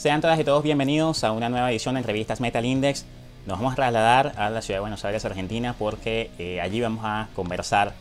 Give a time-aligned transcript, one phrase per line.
[0.00, 3.04] Sean todas y todos bienvenidos a una nueva edición de Entrevistas Metal Index.
[3.44, 7.04] Nos vamos a trasladar a la ciudad de Buenos Aires, Argentina, porque eh, allí vamos
[7.04, 7.92] a conversar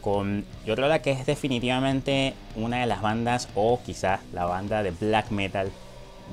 [0.00, 4.90] con, yo creo que es definitivamente una de las bandas, o quizás la banda de
[4.90, 5.70] black metal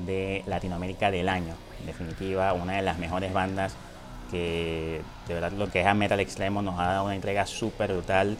[0.04, 1.54] de Latinoamérica del año.
[1.78, 3.76] En definitiva, una de las mejores bandas
[4.32, 7.92] que de verdad lo que es a Metal Extremo nos ha dado una entrega súper
[7.92, 8.36] brutal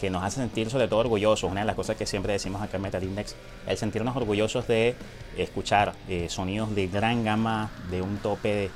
[0.00, 1.50] que nos hace sentir sobre todo orgullosos.
[1.50, 3.36] Una de las cosas que siempre decimos acá en Metal Index,
[3.66, 4.96] el sentirnos orgullosos de
[5.36, 8.70] escuchar eh, sonidos de gran gama, de un tope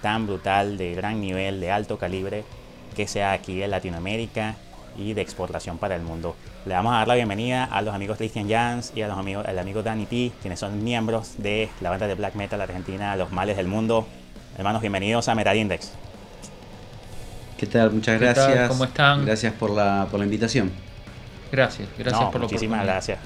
[0.00, 2.44] tan brutal, de gran nivel, de alto calibre,
[2.96, 4.56] que sea aquí en Latinoamérica
[4.96, 6.34] y de exportación para el mundo.
[6.64, 9.46] Le vamos a dar la bienvenida a los amigos Christian Jans y a los amigos,
[9.46, 13.30] al amigo Danny T, quienes son miembros de la banda de black metal argentina Los
[13.30, 14.06] Males del Mundo.
[14.56, 15.92] Hermanos, bienvenidos a Metal Index.
[17.60, 17.90] ¿Qué tal?
[17.90, 18.70] Muchas gracias.
[18.70, 19.26] ¿Cómo están?
[19.26, 20.72] Gracias por la, por la invitación.
[21.52, 23.18] Gracias, gracias por la Muchísimas gracias.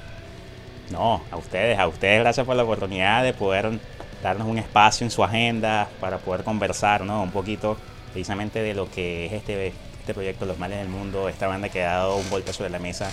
[0.90, 3.78] No, a ustedes, a ustedes gracias por la oportunidad de poder
[4.24, 7.22] darnos un espacio en su agenda para poder conversar, ¿no?
[7.22, 7.76] Un poquito
[8.12, 9.68] precisamente de lo que es este,
[10.00, 12.80] este proyecto Los Males del Mundo, esta banda que ha dado un golpe sobre la
[12.80, 13.12] mesa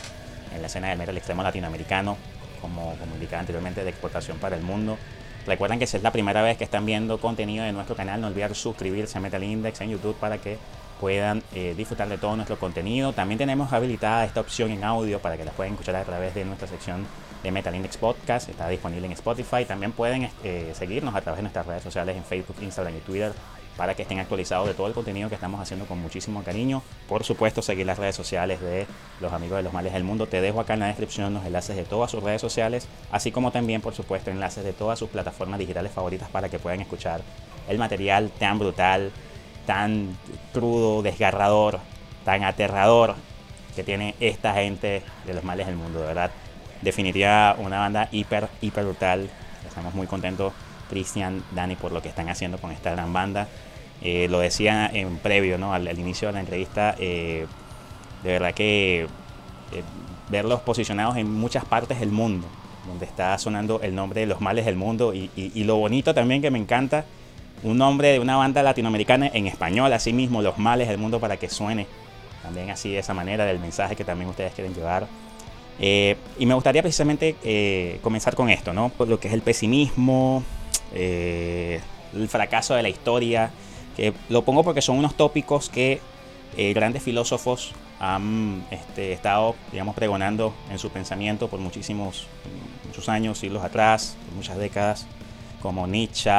[0.56, 2.18] en la escena del metal extremo latinoamericano,
[2.62, 4.98] como, como indicaba anteriormente, de exportación para el mundo.
[5.46, 8.26] Recuerden que si es la primera vez que están viendo contenido de nuestro canal, no
[8.26, 10.58] olviden suscribirse a Metal Index en YouTube para que
[11.02, 13.12] puedan eh, disfrutar de todo nuestro contenido.
[13.12, 16.46] También tenemos habilitada esta opción en audio para que la puedan escuchar a través de
[16.46, 17.08] nuestra sección
[17.42, 18.48] de Metal Index Podcast.
[18.48, 19.66] Está disponible en Spotify.
[19.66, 23.34] También pueden eh, seguirnos a través de nuestras redes sociales en Facebook, Instagram y Twitter
[23.78, 26.84] para que estén actualizados de todo el contenido que estamos haciendo con muchísimo cariño.
[27.08, 28.86] Por supuesto, seguir las redes sociales de
[29.20, 30.28] los amigos de los males del mundo.
[30.28, 33.52] Te dejo acá en la descripción los enlaces de todas sus redes sociales, así como
[33.52, 37.22] también, por supuesto, enlaces de todas sus plataformas digitales favoritas para que puedan escuchar
[37.68, 39.12] el material tan brutal
[39.66, 40.18] tan
[40.54, 41.80] crudo, desgarrador,
[42.26, 43.16] tan aterrador
[43.76, 46.32] que tiene esta gente de los males del mundo, de verdad.
[46.82, 49.30] Definitiva una banda hiper, hiper brutal.
[49.68, 50.54] Estamos muy contentos,
[50.90, 53.48] Cristian, Dani, por lo que están haciendo con esta gran banda.
[54.02, 55.74] Eh, lo decía en previo, ¿no?
[55.74, 57.46] al, inicio de la entrevista, eh,
[58.24, 59.84] de verdad que eh,
[60.30, 62.48] verlos posicionados en muchas partes del mundo,
[62.88, 66.42] donde está sonando el nombre de los males del mundo y, y lo bonito también
[66.42, 67.06] que me encanta
[67.64, 71.38] un nombre de una banda latinoamericana en español, así mismo Los Males del Mundo para
[71.38, 71.88] que suene
[72.42, 75.08] también así de esa manera del mensaje que también ustedes quieren llevar.
[75.80, 78.90] Eh, y me gustaría precisamente eh, comenzar con esto, ¿no?
[78.90, 80.44] Por lo que es el pesimismo,
[80.94, 81.80] eh,
[82.14, 83.52] el fracaso de la historia,
[83.96, 86.02] que lo pongo porque son unos tópicos que
[86.74, 92.28] grandes filósofos han este, estado, digamos, pregonando en su pensamiento por muchísimos,
[92.86, 95.08] muchos años, siglos atrás, muchas décadas,
[95.62, 96.30] como Nietzsche,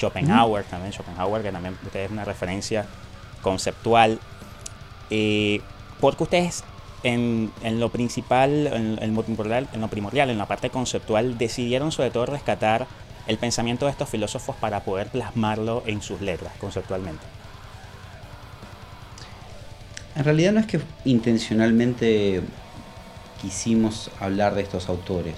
[0.00, 2.86] Schopenhauer, también Schopenhauer, que también es una referencia
[3.42, 4.18] conceptual.
[5.10, 5.60] Eh,
[6.00, 6.64] porque ustedes
[7.02, 9.22] en, lo principal, en, en lo
[9.88, 12.86] primordial, en la parte conceptual, decidieron sobre todo rescatar
[13.26, 17.24] el pensamiento de estos filósofos para poder plasmarlo en sus letras conceptualmente.
[20.16, 22.42] En realidad no es que intencionalmente
[23.40, 25.36] quisimos hablar de estos autores,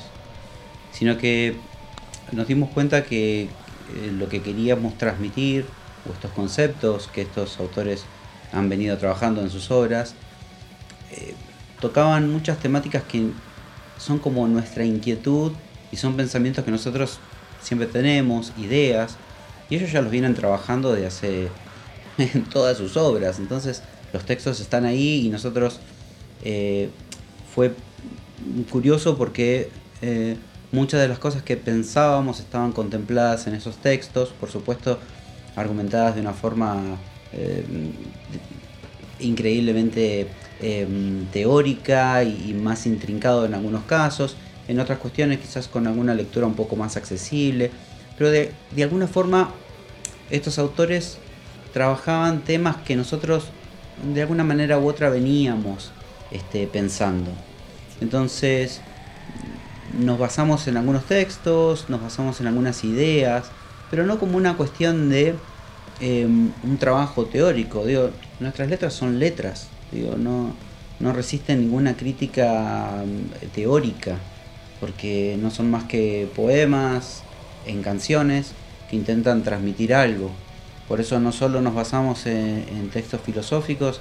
[0.92, 1.56] sino que
[2.32, 3.48] nos dimos cuenta que
[3.94, 5.66] eh, lo que queríamos transmitir,
[6.08, 8.04] o estos conceptos que estos autores
[8.52, 10.14] han venido trabajando en sus obras,
[11.12, 11.34] eh,
[11.80, 13.28] tocaban muchas temáticas que
[13.98, 15.52] son como nuestra inquietud
[15.90, 17.18] y son pensamientos que nosotros
[17.60, 19.16] siempre tenemos, ideas,
[19.70, 21.48] y ellos ya los vienen trabajando de hace
[22.18, 23.38] en todas sus obras.
[23.38, 23.82] Entonces
[24.12, 25.80] los textos están ahí y nosotros
[26.44, 26.90] eh,
[27.54, 27.74] fue
[28.70, 29.70] curioso porque
[30.72, 34.98] Muchas de las cosas que pensábamos estaban contempladas en esos textos, por supuesto
[35.54, 36.96] argumentadas de una forma
[37.32, 37.64] eh,
[39.20, 40.28] increíblemente
[40.60, 40.86] eh,
[41.32, 44.36] teórica y, más intrincado en algunos casos,
[44.68, 47.70] en otras cuestiones quizás con alguna lectura un poco más accesible,
[48.16, 48.52] pero de,
[48.82, 49.50] alguna forma
[50.30, 51.18] estos autores
[51.72, 53.48] trabajaban temas que nosotros
[54.14, 55.90] de alguna manera u otra veníamos
[56.30, 57.30] este, pensando.
[58.00, 58.80] Entonces,
[59.98, 63.44] nos basamos en algunos textos, nos basamos en algunas ideas,
[63.90, 65.34] pero no como una cuestión de
[66.00, 67.84] em, un trabajo teórico.
[67.84, 68.10] Digo,
[68.40, 70.54] nuestras letras son letras, digo, no,
[71.00, 74.16] no resisten ninguna crítica em, teórica,
[74.80, 77.22] porque no son más que poemas
[77.66, 78.52] en canciones
[78.90, 80.30] que intentan transmitir algo.
[80.88, 84.00] Por eso no solo nos basamos en textos filosóficos,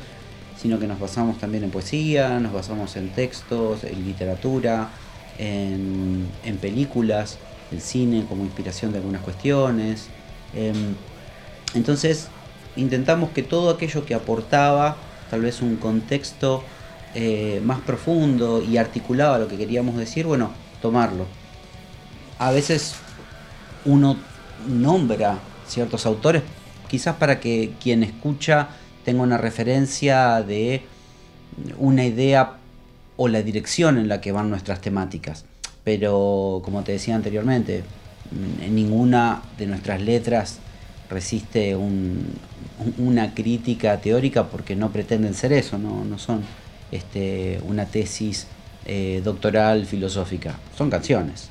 [0.61, 4.89] sino que nos basamos también en poesía, nos basamos en textos, en literatura,
[5.41, 7.37] en, películas,
[7.71, 10.07] el cine como inspiración de algunas cuestiones.
[10.53, 10.95] Em,
[11.73, 12.27] entonces
[12.75, 14.97] intentamos que todo aquello que aportaba
[15.29, 16.63] tal vez un contexto
[17.15, 20.51] eh, más profundo y articulaba lo que queríamos decir, bueno,
[20.81, 21.25] tomarlo.
[22.37, 22.95] A veces
[23.85, 24.17] uno
[24.67, 26.43] nombra ciertos autores,
[26.87, 28.69] quizás para que quien escucha
[29.03, 30.83] tenga una referencia de
[31.77, 32.57] una idea
[33.21, 35.45] o la dirección en la que van nuestras temáticas.
[35.83, 37.83] Pero como te decía anteriormente,
[38.67, 40.57] ninguna de nuestras letras
[41.07, 41.75] resiste
[42.97, 46.41] una crítica teórica porque no pretenden ser eso, no, son
[46.91, 48.47] este, una tesis
[48.87, 51.49] eh, doctoral filosófica, son canciones.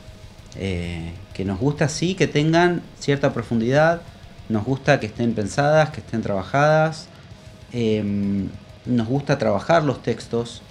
[0.57, 4.03] Eh, que nos gusta sí que tengan cierta profundidad,
[4.49, 7.07] nos gusta que estén pensadas, que estén trabajadas,
[7.73, 8.49] em,
[8.87, 10.63] nos gusta trabajar los textos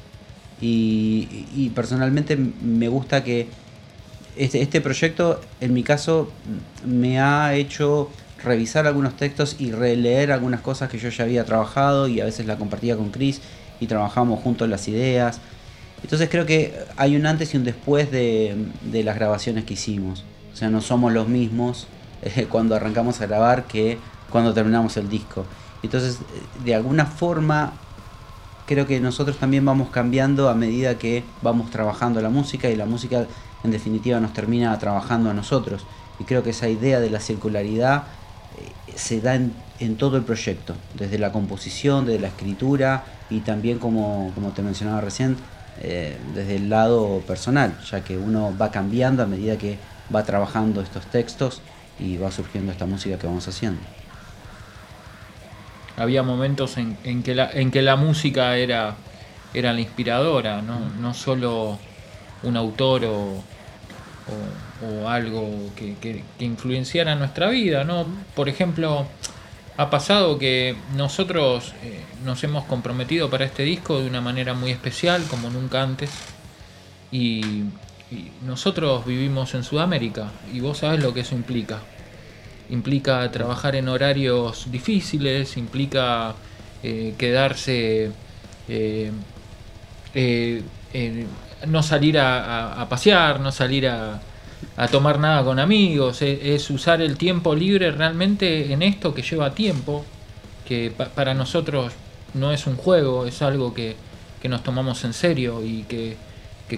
[0.62, 3.48] y, personalmente me gusta que
[4.36, 6.32] este, este, proyecto en mi caso
[6.86, 8.10] me ha hecho
[8.44, 12.46] revisar algunos textos y releer algunas cosas que yo ya había trabajado y a veces
[12.46, 13.42] la compartía con Chris
[13.80, 15.40] y trabajamos juntos las ideas.
[16.04, 18.56] Entonces creo que hay un antes y un después de,
[18.92, 20.24] las grabaciones que hicimos.
[20.54, 21.88] O sea, no somos los mismos
[22.22, 23.98] eh, cuando arrancamos a grabar que
[24.30, 25.46] cuando terminamos el disco.
[25.84, 27.74] Entonces, eh, de alguna forma,
[28.70, 32.86] creo que nosotros también vamos cambiando a medida que vamos trabajando la música y la
[32.86, 33.26] música
[33.64, 35.88] en definitiva nos termina trabajando a nosotros.
[36.20, 38.04] Y creo que esa idea de la circularidad
[38.60, 43.80] eh, se da en, todo el proyecto, desde la composición, desde la escritura y también
[43.80, 45.38] como, como te mencionaba recién,
[45.82, 49.80] eh, desde el lado personal, ya que uno va cambiando a medida que
[50.14, 51.64] va trabajando estos textos
[51.98, 53.82] y va surgiendo esta música que vamos haciendo.
[56.00, 58.96] Había momentos en, que, la, en que la música era,
[59.54, 61.78] era la inspiradora, no, no solo
[62.44, 63.44] un autor o,
[65.08, 68.06] algo que, que, que, influenciara nuestra vida, ¿no?
[68.34, 69.06] Por ejemplo,
[69.80, 74.72] ha pasado que nosotros eh, nos hemos comprometido para este disco de una manera muy
[74.72, 76.12] especial, como nunca antes.
[77.14, 77.64] Y,
[78.44, 81.80] nosotros vivimos en Sudamérica y vos sabés lo que eso implica.
[82.70, 86.36] Implica trabajar en horarios difíciles, implica
[86.84, 88.12] eh, quedarse,
[88.68, 89.12] eh,
[91.68, 94.22] no salir a pasear, no salir a,
[94.78, 99.54] a tomar nada con amigos, es, usar el tiempo libre realmente en esto que lleva
[99.54, 100.06] tiempo,
[100.66, 101.94] que para nosotros
[102.34, 103.96] no es un juego, es algo que,
[104.44, 106.16] nos tomamos en serio y que,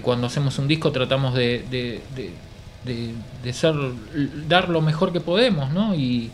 [0.02, 2.04] cuando hacemos un disco tratamos de,
[3.52, 3.76] ser,
[4.48, 5.96] dar lo mejor que podemos, ¿no?
[5.96, 6.32] Y,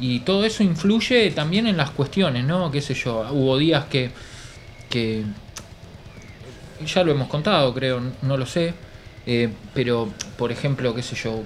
[0.00, 2.70] y, todo eso influye también en las cuestiones, ¿no?
[2.70, 4.10] Qué sé yo, hubo días que,
[4.88, 5.24] que
[6.86, 8.74] ya lo hemos contado, creo, no lo sé,
[9.26, 11.42] eh, pero, por ejemplo, qué sé yo,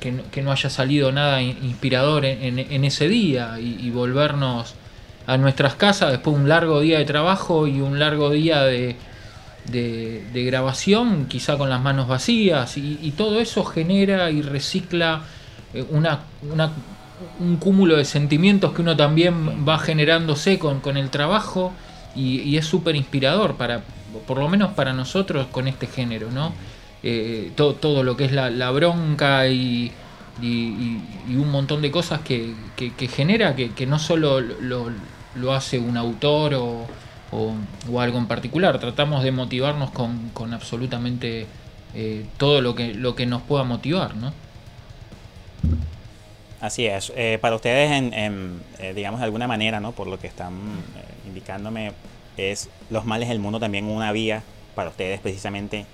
[0.00, 4.74] que no, haya salido nada inspirador en, ese día y, volvernos
[5.26, 8.94] a nuestras casas después de un largo día de trabajo y un largo día de,
[9.70, 15.22] grabación, quizá con las manos vacías, y, todo eso genera y recicla
[15.74, 16.20] eh, una,
[17.40, 21.72] un cúmulo de sentimientos que uno también va generándose con, el trabajo
[22.14, 23.82] y, y es súper inspirador para,
[24.26, 26.52] por lo menos para nosotros con este género, ¿no?
[27.02, 29.92] Eh, todo, todo, lo que es la, bronca y,
[30.42, 32.54] un montón de cosas que,
[33.08, 36.86] genera, que, no solo lo, hace un autor o,
[37.32, 41.46] algo en particular, tratamos de motivarnos con, absolutamente
[41.94, 44.32] eh, todo lo que, lo que nos pueda motivar, ¿no?
[46.60, 47.12] Así es.
[47.16, 48.60] Eh, para ustedes, en,
[48.94, 49.92] digamos de alguna manera, ¿no?
[49.92, 50.54] por lo que están
[51.26, 51.92] indicándome,
[52.36, 54.42] es los males del mundo también una vía
[54.74, 55.86] para ustedes precisamente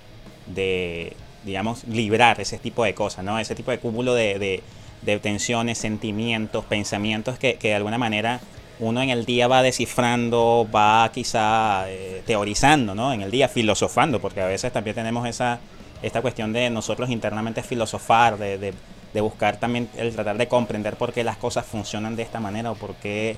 [0.47, 3.39] de, digamos, librar ese tipo de cosas, ¿no?
[3.39, 4.63] Ese tipo de cúmulo de,
[5.03, 8.41] de, tensiones, sentimientos, pensamientos que, que, de alguna manera
[8.83, 13.13] uno en el día va descifrando, va quizá eh, teorizando, ¿no?
[13.13, 15.61] En el día filosofando, porque a veces también tenemos esa,
[16.03, 21.13] esta cuestión de nosotros internamente filosofar, de, de, buscar también el tratar de comprender por
[21.13, 23.37] qué las cosas funcionan de esta manera o por qué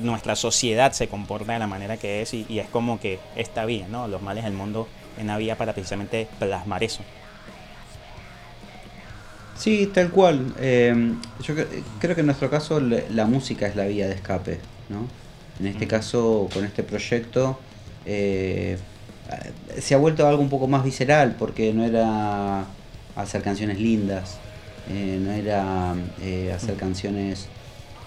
[0.00, 3.64] nuestra sociedad se comporta de la manera que es y, y, es como que está
[3.64, 4.06] bien, ¿no?
[4.06, 4.86] Los males del mundo
[5.18, 7.02] en la vía para precisamente plasmar eso.
[9.60, 10.54] Sí, tal cual.
[10.58, 11.12] Eh,
[11.42, 11.54] yo
[12.00, 15.06] creo que en nuestro caso la música es la vía de escape, ¿no?
[15.60, 17.58] En este caso, con este proyecto,
[18.06, 18.78] eh,
[19.78, 22.64] se ha vuelto algo un poco más visceral porque no era
[23.16, 24.38] hacer canciones lindas,
[24.88, 25.92] eh, no era
[26.54, 27.46] hacer canciones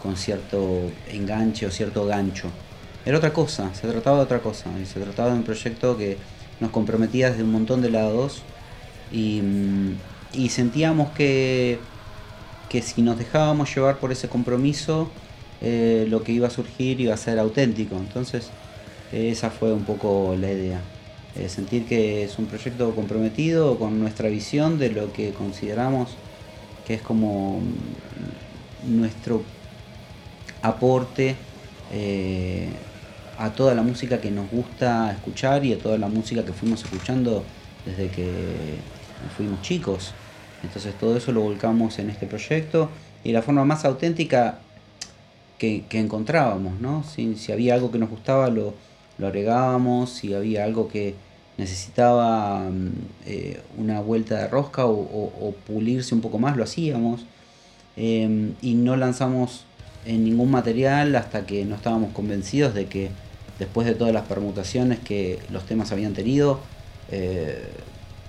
[0.02, 2.50] con cierto enganche o cierto gancho.
[3.06, 6.18] Era otra cosa, se trataba de otra cosa, y se trataba de un proyecto que
[6.60, 8.42] nos comprometía desde un montón de lados
[9.12, 9.40] y,
[10.34, 11.80] mm, sentíamos que,
[12.70, 15.10] que si nos dejábamos llevar por ese compromiso,
[15.62, 17.96] eh, lo que iba a surgir iba a ser auténtico.
[17.96, 18.50] Entonces,
[19.12, 20.82] esa fue un poco la idea.
[21.36, 26.10] Eh, sentir que es un proyecto comprometido con nuestra visión de lo que consideramos
[26.86, 27.62] que es como
[28.86, 29.44] nuestro
[30.62, 31.36] aporte
[31.92, 32.70] eh,
[33.38, 36.84] a toda la música que nos gusta escuchar y a toda la música que fuimos
[36.84, 37.44] escuchando
[37.86, 38.30] desde que
[39.36, 40.14] fuimos chicos.
[40.64, 42.90] Entonces todo eso lo volcamos en este proyecto
[43.24, 44.60] y la forma más auténtica
[45.58, 47.04] que, encontrábamos, ¿no?
[47.04, 48.74] Si, si, había algo que nos gustaba lo,
[49.18, 51.16] lo agregábamos, si había algo que
[51.58, 52.92] necesitaba mm,
[53.26, 57.26] eh, una vuelta de rosca o, pulirse un poco más, lo hacíamos.
[57.96, 59.66] Em, y no lanzamos
[60.06, 63.12] en ningún material hasta que no estábamos convencidos de que
[63.60, 66.60] después de todas las permutaciones que los temas habían tenido,
[67.12, 67.64] eh,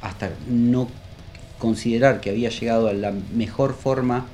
[0.03, 0.89] hasta no
[1.65, 4.27] considerar que había llegado a la mejor forma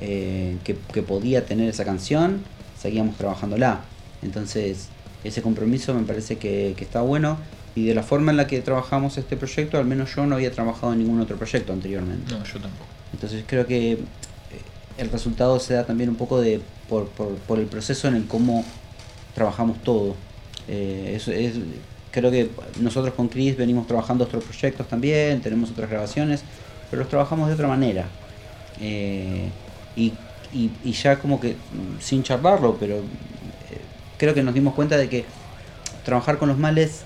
[0.00, 2.42] eh, que, podía tener esa canción,
[2.76, 3.82] seguíamos trabajándola.
[4.22, 4.88] Entonces,
[5.22, 7.38] ese compromiso me parece que, está bueno.
[7.76, 10.50] Y de la forma en la que trabajamos este proyecto, al menos yo no había
[10.50, 12.32] trabajado en ningún otro proyecto anteriormente.
[12.32, 12.86] No, yo tampoco.
[13.12, 13.98] Entonces creo que eh,
[14.98, 18.64] el resultado se da también un poco de por, por, el proceso en el cómo
[19.34, 20.16] trabajamos todo.
[20.68, 21.28] Eh, es,
[22.14, 22.48] creo que
[22.80, 26.42] nosotros con Chris venimos trabajando otros proyectos también, tenemos otras grabaciones,
[26.88, 28.06] pero los trabajamos de otra manera.
[28.80, 29.50] Eh,
[29.96, 30.12] y,
[30.92, 33.02] ya como que, mm, sin charlarlo, pero eh,
[34.16, 35.24] creo que nos dimos cuenta de que
[36.04, 37.02] trabajar con los males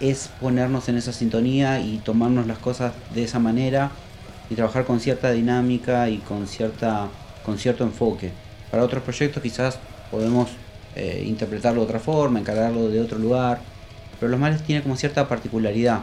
[0.00, 3.92] es ponernos en esa sintonía y tomarnos las cosas de esa manera
[4.50, 7.08] y trabajar con cierta dinámica y con cierta
[7.46, 8.30] con cierto enfoque.
[8.70, 9.78] Para otros proyectos quizás
[10.10, 10.50] podemos
[10.96, 13.60] eh, interpretarlo de otra forma, encargarlo de otro lugar,
[14.18, 16.00] pero los males tienen como cierta particularidad.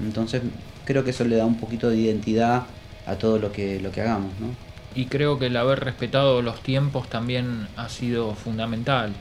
[0.00, 0.42] Entonces
[0.84, 2.64] creo que eso le da un poquito de identidad
[3.06, 4.32] a todo lo que, lo que hagamos.
[4.40, 4.48] ¿no?
[4.94, 9.12] Y creo que el haber respetado los tiempos también ha sido fundamental.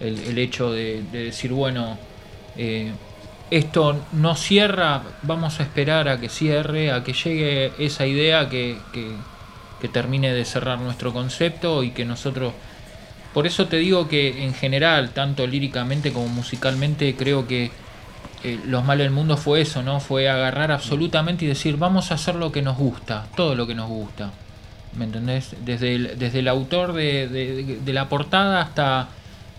[0.00, 1.96] El, hecho de, decir, bueno,
[2.56, 2.90] eh,
[3.50, 8.78] esto no cierra, vamos a esperar a que cierre, a que llegue esa idea que,
[8.92, 9.12] que,
[9.80, 12.52] que termine de cerrar nuestro concepto y que nosotros...
[13.34, 17.70] Por eso te digo que en general, tanto líricamente como musicalmente, creo que
[18.44, 20.00] eh, Los Males del Mundo fue eso, ¿no?
[20.00, 23.74] Fue agarrar absolutamente y decir, vamos a hacer lo que nos gusta, todo lo que
[23.74, 24.30] nos gusta.
[24.96, 25.56] ¿Me entendés?
[25.64, 29.08] Desde el, desde el autor de, la portada hasta,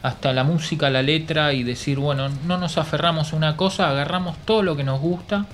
[0.03, 4.37] hasta la música, la letra y decir, bueno, no nos aferramos a una cosa, agarramos
[4.45, 5.47] todo lo que nos gusta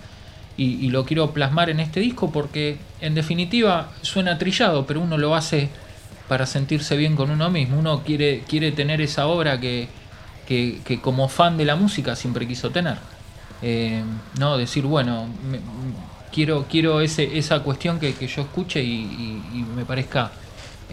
[0.57, 5.17] y, y lo quiero plasmar en este disco porque en definitiva suena trillado, pero uno
[5.17, 5.69] lo hace
[6.29, 7.77] para sentirse bien con uno mismo.
[7.77, 9.89] Uno quiere, quiere tener esa obra que,
[10.47, 12.97] que, que como fan de la música siempre quiso tener.
[13.61, 14.01] Eh,
[14.37, 15.27] no decir, bueno,
[16.31, 20.31] quiero, quiero ese, esa cuestión que, yo escuche y, me parezca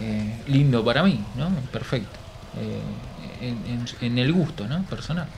[0.00, 1.50] eh, lindo para mí, ¿no?
[1.70, 2.18] Perfecto.
[2.58, 3.54] Eh,
[4.00, 4.82] en, el gusto, ¿no?
[4.84, 5.28] Personal.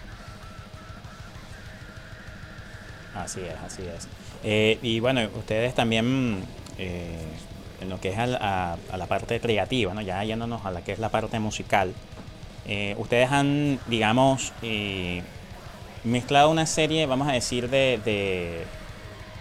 [3.15, 4.79] Así es, así es.
[4.83, 6.45] y bueno, ustedes también
[7.81, 10.03] en lo que es a, a, la parte creativa, ¿no?
[10.03, 11.95] ya yéndonos a la que es la parte musical,
[12.99, 14.53] ustedes han, digamos,
[16.05, 18.65] mezclado una serie, vamos a decir, de,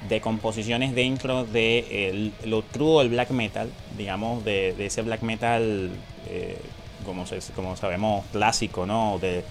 [0.08, 5.92] de, composiciones dentro de lo true el black metal, digamos, de, ese black metal,
[6.28, 6.60] eh,
[7.06, 7.26] como,
[7.56, 9.20] como sabemos, clásico, ¿no?
[9.20, 9.44] De,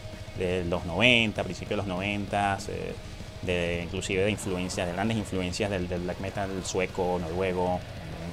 [0.69, 2.93] los 90, principios de los 90, eh,
[3.41, 7.81] de, inclusive de influencias, de grandes influencias del, black metal sueco, noruego,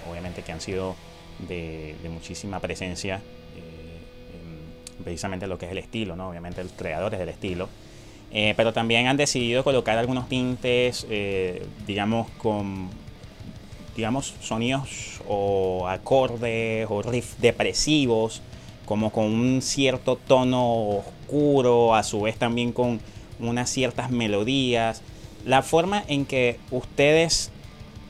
[0.09, 0.95] obviamente que han sido
[1.47, 3.21] de, muchísima presencia,
[3.55, 6.29] eh, precisamente lo que es el estilo, ¿no?
[6.29, 7.69] Obviamente los creadores del estilo.
[8.31, 12.89] Eh, pero también han decidido colocar algunos tintes, eh, digamos, con
[13.95, 18.41] digamos, sonidos o acordes o riffs depresivos,
[18.85, 22.99] como con un cierto tono oscuro, a su vez también con
[23.39, 25.01] unas ciertas melodías.
[25.45, 27.51] La forma en que ustedes,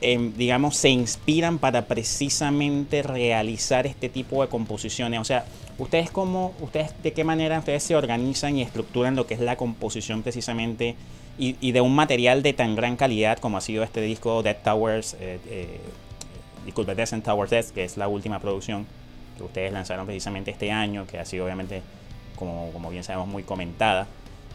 [0.00, 5.20] em, digamos, se inspiran para precisamente realizar este tipo de composiciones.
[5.20, 5.44] O sea,
[5.76, 9.56] ¿Ustedes cómo, ustedes de qué manera ustedes se organizan y estructuran lo que es la
[9.56, 10.94] composición precisamente
[11.36, 15.14] y, de un material de tan gran calidad como ha sido este disco Dead Towers,
[15.14, 15.80] eh, eh,
[16.64, 18.86] disculpe, Descent Towers Death, que es la última producción
[19.36, 21.82] que ustedes lanzaron precisamente este año, que ha sido obviamente,
[22.36, 24.06] como, como bien sabemos, muy comentada.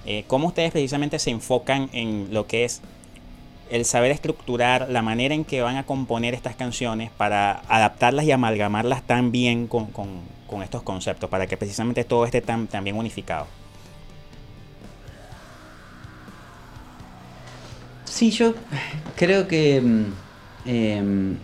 [0.06, 2.82] Eh, ¿Cómo ustedes precisamente se enfocan en lo que es
[3.70, 8.32] el saber estructurar la manera en que van a componer estas canciones para adaptarlas y
[8.32, 9.88] amalgamarlas tan bien con,
[10.50, 13.48] con estos conceptos para que precisamente todo esté tan, bien unificado.
[18.06, 18.56] Sí, yo
[19.16, 20.06] creo que mm,
[20.66, 21.38] em,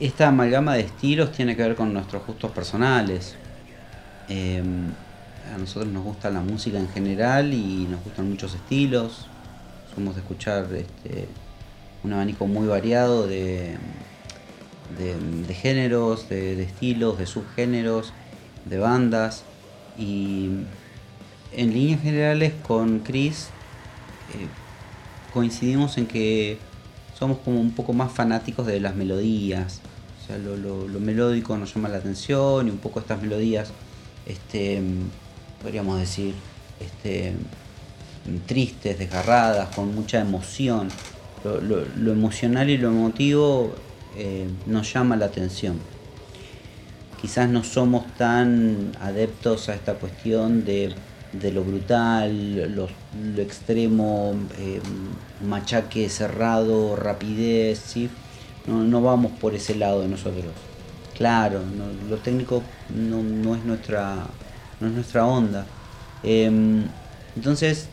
[0.00, 3.36] esta amalgama de estilos tiene que ver con nuestros gustos personales.
[4.28, 4.90] Em,
[5.54, 9.27] a nosotros nos gusta la música en general y nos gustan muchos estilos.
[9.98, 11.26] Podemos escuchar este,
[12.04, 13.78] un abanico muy variado de,
[14.96, 18.12] de, géneros, de, estilos, de subgéneros,
[18.64, 19.42] de bandas.
[19.98, 20.50] Y
[21.52, 23.48] en líneas generales con Chris
[24.34, 24.46] eh,
[25.34, 26.58] coincidimos en que
[27.18, 29.80] somos como un poco más fanáticos de las melodías.
[30.22, 33.72] O sea, lo, lo melódico nos llama la atención y un poco estas melodías,
[34.26, 34.80] este,
[35.60, 36.34] podríamos decir,
[36.78, 37.34] este,
[38.46, 40.88] tristes, desgarradas, con mucha emoción.
[41.44, 43.72] Lo, emocional y lo emotivo
[44.16, 45.78] eh, nos llama la atención.
[47.20, 50.94] Quizás no somos tan adeptos a esta cuestión de,
[51.52, 52.88] lo brutal, lo,
[53.42, 54.80] extremo, eh,
[55.46, 58.10] machaque cerrado, rapidez, ¿sí?
[58.68, 60.52] no, vamos por ese lado de nosotros.
[61.16, 61.60] Claro,
[62.08, 62.62] lo técnico
[62.94, 64.14] no, es nuestra,
[64.80, 65.66] no es nuestra onda.
[66.22, 66.84] Em,
[67.34, 67.88] entonces,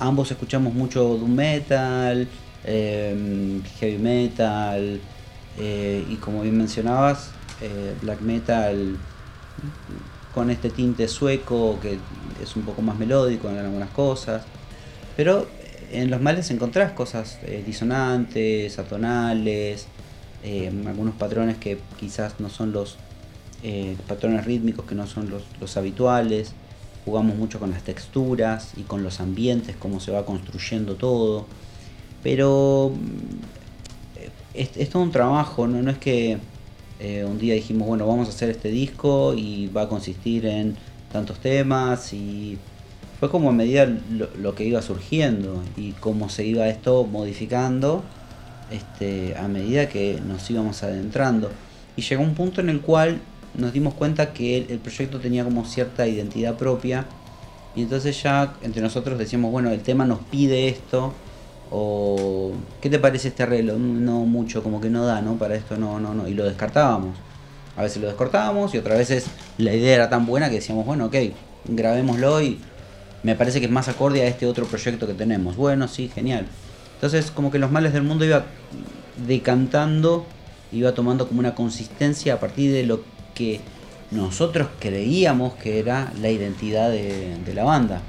[0.00, 2.26] ambos escuchamos mucho doom metal,
[2.64, 5.00] em, heavy metal
[5.58, 8.96] eh, y como bien mencionabas, eh, black metal
[10.34, 11.98] con este tinte sueco que
[12.42, 14.42] es un poco más melódico en algunas cosas.
[15.16, 15.46] Pero
[15.92, 19.86] en los males encontrás cosas eh, disonantes, atonales,
[20.42, 22.96] em, algunos patrones que quizás no son los
[24.08, 26.54] patrones rítmicos que no son los habituales
[27.04, 31.46] jugamos mucho con las texturas y con los ambientes, cómo se va construyendo todo.
[32.22, 33.60] Pero mm,
[34.54, 36.38] es, todo un trabajo, no, no es que
[37.00, 40.76] eh, un día dijimos, bueno, vamos a hacer este disco y va a consistir en
[41.12, 42.58] tantos temas y
[43.18, 43.86] fue como a medida
[44.38, 48.02] lo, que iba surgiendo y cómo se iba esto modificando
[48.70, 51.50] este, a medida que nos íbamos adentrando.
[51.96, 53.20] Y llegó un punto en el cual
[53.54, 57.06] nos dimos cuenta que el, proyecto tenía como cierta identidad propia
[57.74, 61.12] y entonces ya entre nosotros decíamos, bueno, el tema nos pide esto
[61.70, 63.78] o ¿qué te parece este arreglo?
[63.78, 65.36] No mucho, como que no da, ¿no?
[65.36, 66.26] Para esto no, no, no.
[66.26, 67.16] Y lo descartábamos.
[67.76, 71.06] A veces lo descortábamos y otras veces la idea era tan buena que decíamos, bueno,
[71.06, 71.14] ok,
[71.66, 72.58] grabémoslo y
[73.22, 75.56] me parece que es más acorde a este otro proyecto que tenemos.
[75.56, 76.46] Bueno, sí, genial.
[76.94, 78.44] Entonces como que los males del mundo iba
[79.26, 80.26] decantando,
[80.72, 83.02] iba tomando como una consistencia a partir de lo
[83.40, 83.60] que
[84.10, 88.02] nosotros creíamos que era la identidad de, la banda.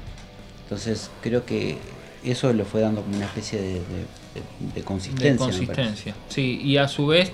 [0.64, 1.78] Entonces creo que
[2.22, 5.32] eso le fue dando como una especie de, consistencia.
[5.32, 6.60] De consistencia, sí.
[6.62, 7.32] Y a su vez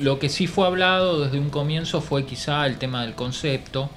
[0.00, 3.88] lo que sí fue hablado desde un comienzo fue quizá el tema del concepto,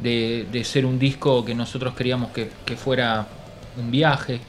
[0.00, 3.26] de, ser un disco que nosotros queríamos que, fuera
[3.76, 4.40] un viaje,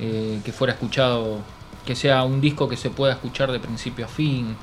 [0.00, 1.42] eh, que fuera escuchado,
[1.86, 4.56] que sea un disco que se pueda escuchar de principio a fin,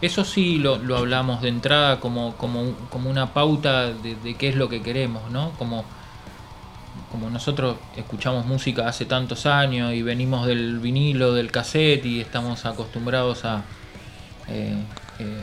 [0.00, 4.68] eso sí lo, hablamos de entrada como, como, como una pauta de, qué es lo
[4.68, 5.52] que queremos, ¿no?
[5.52, 5.84] Como,
[7.10, 12.66] como nosotros escuchamos música hace tantos años y venimos del vinilo, del cassette y estamos
[12.66, 13.64] acostumbrados a,
[14.48, 14.76] eh,
[15.18, 15.42] eh,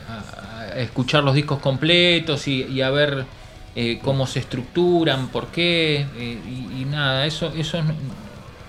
[0.77, 3.25] escuchar los discos completos y, a ver
[3.75, 6.05] eh, cómo se estructuran, por qué,
[6.79, 7.79] y, nada, eso, eso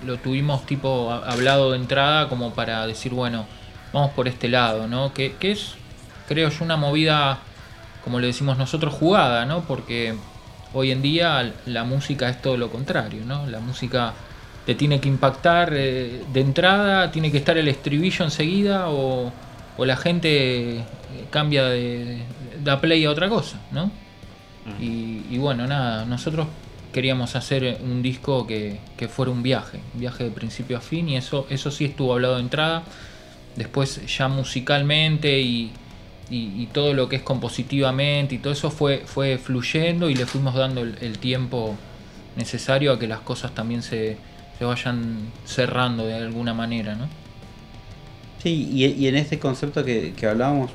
[0.07, 3.47] lo tuvimos tipo hablado de entrada como para decir, bueno,
[3.95, 5.15] vamos por este lado, ¿no?
[5.15, 5.77] Que, es,
[6.27, 7.39] creo yo, una movida,
[8.03, 9.63] como le decimos nosotros, jugada, ¿no?
[9.63, 10.15] Porque
[10.75, 13.47] hoy en día la música es todo lo contrario, ¿no?
[13.47, 14.13] La música
[14.67, 19.33] te tiene que impactar eh, de entrada, tiene que estar el estribillo enseguida o,
[19.79, 20.85] la gente eh,
[21.31, 22.23] cambia de,
[22.63, 23.91] da play a otra cosa, ¿no?
[24.81, 26.47] Y, y, bueno, nada, nosotros
[26.93, 31.09] queríamos hacer un disco que, que, fuera un viaje, un viaje de principio a fin
[31.11, 32.83] y eso, eso sí estuvo hablado de entrada.
[33.57, 35.73] Después ya musicalmente y,
[36.73, 40.81] todo lo que es compositivamente y todo eso fue, fue fluyendo y le fuimos dando
[40.81, 41.77] el, tiempo
[42.37, 44.17] necesario a que las cosas también se,
[44.61, 47.07] vayan cerrando de alguna manera, ¿no?
[48.43, 50.73] Sí, y, en este concepto que, hablábamos,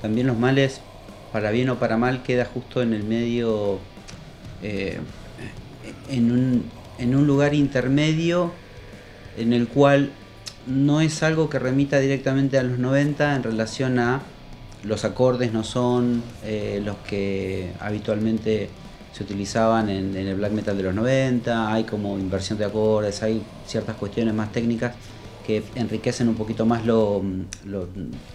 [0.00, 0.80] también los males,
[1.32, 3.78] para bien o para mal, queda justo en el medio,
[4.62, 4.98] eh,
[6.08, 6.64] en, un,
[6.98, 8.52] en un lugar intermedio
[9.36, 10.12] en el cual
[10.66, 14.20] no es algo que remita directamente a los 90 en relación a
[14.84, 18.70] los acordes no son eh, los que habitualmente
[19.12, 23.42] se utilizaban en, el black metal de los 90, hay como inversión de acordes, hay
[23.66, 24.94] ciertas cuestiones más técnicas
[25.46, 27.22] que enriquecen un poquito más lo,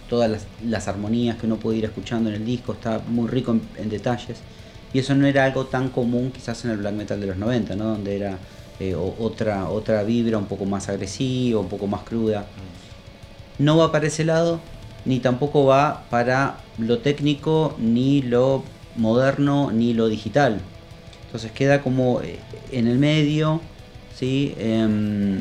[0.08, 3.88] todas las, armonías que uno puede ir escuchando en el disco, está muy rico en,
[3.88, 4.38] detalles.
[4.92, 7.74] Y eso no era algo tan común quizás en el black metal de los 90,
[7.74, 7.84] ¿no?
[7.84, 8.38] donde era
[8.78, 12.46] eh, otra, otra vibra un poco más agresiva, un poco más cruda.
[13.58, 14.60] No va para ese lado,
[15.06, 18.62] ni tampoco va para lo técnico, ni lo
[18.96, 20.60] moderno, ni lo digital.
[21.26, 22.38] Entonces queda como eh,
[22.70, 23.60] en el medio,
[24.18, 24.54] ¿sí?
[24.58, 25.38] Em,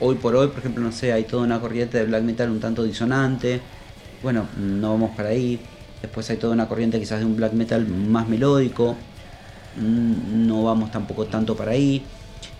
[0.00, 2.60] hoy por hoy, por ejemplo, no sé, hay toda una corriente de black metal un
[2.60, 3.60] tanto disonante.
[4.22, 5.58] Bueno, no vamos para ahí.
[6.00, 8.96] Después hay toda una corriente quizás de un black metal más melódico.
[9.76, 12.04] Mm, no vamos tampoco tanto para ahí.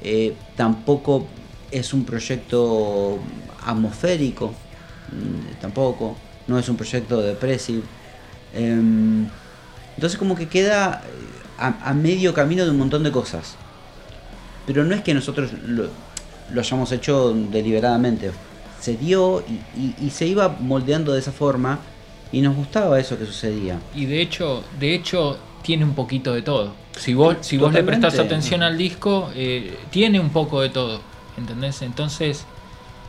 [0.02, 1.26] Eh, tampoco
[1.70, 3.18] es un proyecto
[3.64, 4.48] atmosférico.
[4.48, 6.16] Mm, tampoco.
[6.46, 7.82] No es un proyecto depresivo.
[8.54, 9.26] Em,
[9.96, 11.02] entonces como que queda
[11.58, 13.56] a, medio camino de un montón de cosas.
[14.66, 15.88] Pero no es que nosotros lo,
[16.58, 18.32] hayamos hecho deliberadamente.
[18.80, 19.44] Se dio
[20.00, 21.78] y, se iba moldeando de esa forma
[22.32, 23.78] y nos gustaba eso que sucedía.
[23.94, 26.74] Y de hecho, de hecho tiene un poquito de todo.
[26.96, 31.00] Si vos, si vos le prestás atención al disco, eh, tiene un poco de todo.
[31.38, 31.82] ¿Entendés?
[31.82, 32.44] Entonces,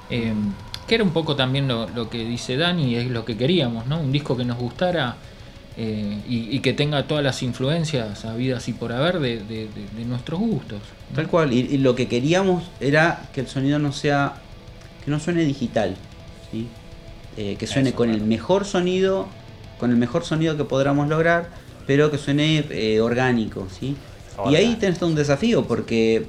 [0.09, 0.33] eh,
[0.87, 3.99] que era un poco también lo, lo, que dice Dani, es lo que queríamos, ¿no?
[3.99, 5.17] Un disco que nos gustara
[5.75, 9.67] eh, y, que tenga todas las influencias habidas y por haber de,
[10.05, 10.79] nuestros gustos.
[11.15, 14.35] Tal cual, y, lo que queríamos era que el sonido no sea,
[15.03, 15.95] que no suene digital,
[16.51, 16.67] ¿sí?
[17.37, 19.27] Eh, que suene con el mejor sonido,
[19.79, 21.49] con el mejor sonido que podamos lograr,
[21.85, 23.95] pero que suene eh, orgánico, ¿sí?
[24.49, 26.25] Y ahí tenés todo un desafío porque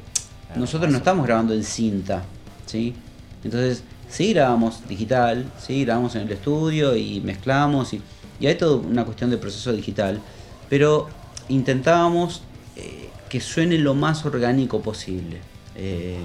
[0.57, 2.23] nosotros no estamos grabando en cinta,
[2.67, 2.95] ¿sí?
[3.43, 8.03] Entonces, sí grabamos digital, sí grabamos en el estudio y mezclamos y
[8.41, 10.21] y hay toda una cuestión de proceso digital,
[10.69, 11.09] pero
[11.49, 12.43] intentábamos
[12.77, 15.39] eh, que suene lo más orgánico posible.
[15.77, 16.19] Eh,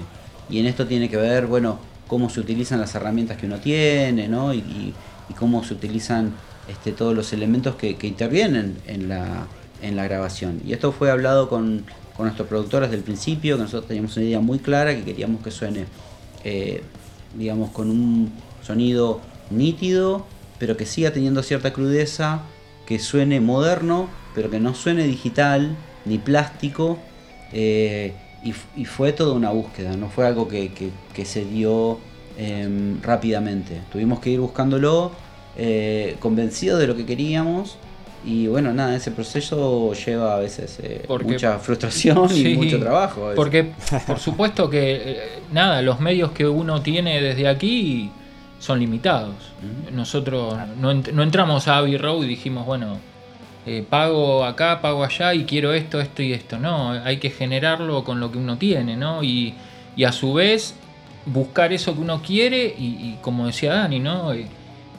[0.48, 4.28] y en esto tiene que ver, bueno, cómo se utilizan las herramientas que uno tiene,
[4.28, 4.52] ¿no?
[4.54, 4.94] Y,
[5.38, 6.34] cómo se utilizan
[6.70, 9.46] este, todos los elementos que, intervienen en la,
[9.82, 10.60] en la grabación.
[10.64, 11.84] Y esto fue hablado con,
[12.16, 15.50] con nuestros productores del principio, que nosotros teníamos una idea muy clara, que queríamos que
[15.50, 15.86] suene,
[16.44, 16.82] eh,
[17.34, 20.26] digamos, con un sonido nítido,
[20.58, 22.42] pero que siga teniendo cierta crudeza,
[22.86, 26.98] que suene moderno, pero que no suene digital ni plástico.
[27.52, 30.70] Eh, y, fue toda una búsqueda, no fue algo que,
[31.24, 31.98] se dio
[32.38, 33.80] em, rápidamente.
[33.92, 35.12] Tuvimos que ir buscándolo,
[35.62, 37.76] eh, convencidos de lo que queríamos.
[38.24, 43.32] Y bueno, nada, ese proceso lleva a veces eh, mucha frustración y mucho trabajo.
[43.36, 43.72] Porque,
[44.06, 45.18] por supuesto que,
[45.52, 48.10] nada, los medios que uno tiene desde aquí
[48.58, 49.34] son limitados.
[49.92, 52.96] Nosotros no, entramos a Abbey Road y dijimos, bueno,
[53.66, 56.58] eh, pago acá, pago allá y quiero esto, esto y esto.
[56.58, 59.22] No, hay que generarlo con lo que uno tiene, ¿no?
[59.22, 59.54] Y,
[60.06, 60.74] a su vez
[61.26, 64.32] buscar eso que uno quiere y, como decía Dani, ¿no?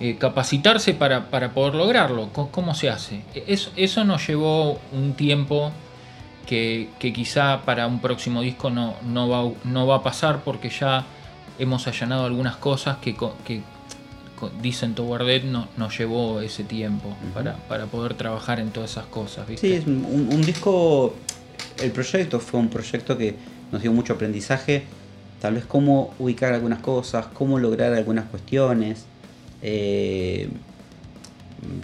[0.01, 2.29] Eh, capacitarse para, poder lograrlo.
[2.33, 3.21] ¿Cómo, se hace?
[3.47, 5.71] Eso, eso nos llevó un tiempo
[6.47, 11.05] que, quizá para un próximo disco no, no, va, no va a pasar porque ya
[11.59, 13.61] hemos allanado algunas cosas que, que
[14.61, 19.45] dicen Toward no, nos llevó ese tiempo para, poder trabajar en todas esas cosas.
[19.55, 21.13] Sí, es un, disco,
[21.81, 23.35] el proyecto fue un proyecto que
[23.71, 24.83] nos dio mucho aprendizaje,
[25.39, 29.05] tal vez cómo ubicar algunas cosas, cómo lograr algunas cuestiones.
[29.61, 30.49] Eh,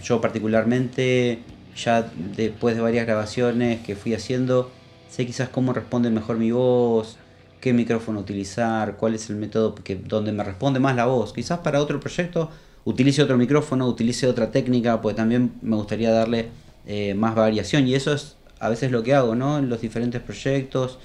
[0.02, 1.40] yo particularmente,
[1.76, 4.70] ya después de varias grabaciones que fui haciendo,
[5.10, 7.16] sé quizás cómo responde mejor mi voz,
[7.60, 11.32] qué micrófono utilizar, cuál es el método que, donde me responde más la voz.
[11.32, 12.50] Quizás para otro proyecto
[12.84, 16.48] utilice otro micrófono, utilice otra técnica, porque también me gustaría darle
[16.86, 17.86] eh, más variación.
[17.86, 19.58] Y eso es a veces lo que hago, ¿no?
[19.58, 20.98] En los diferentes proyectos.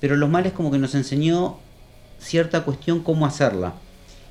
[0.00, 1.58] Pero los males como que nos enseñó
[2.18, 3.74] cierta cuestión cómo hacerla.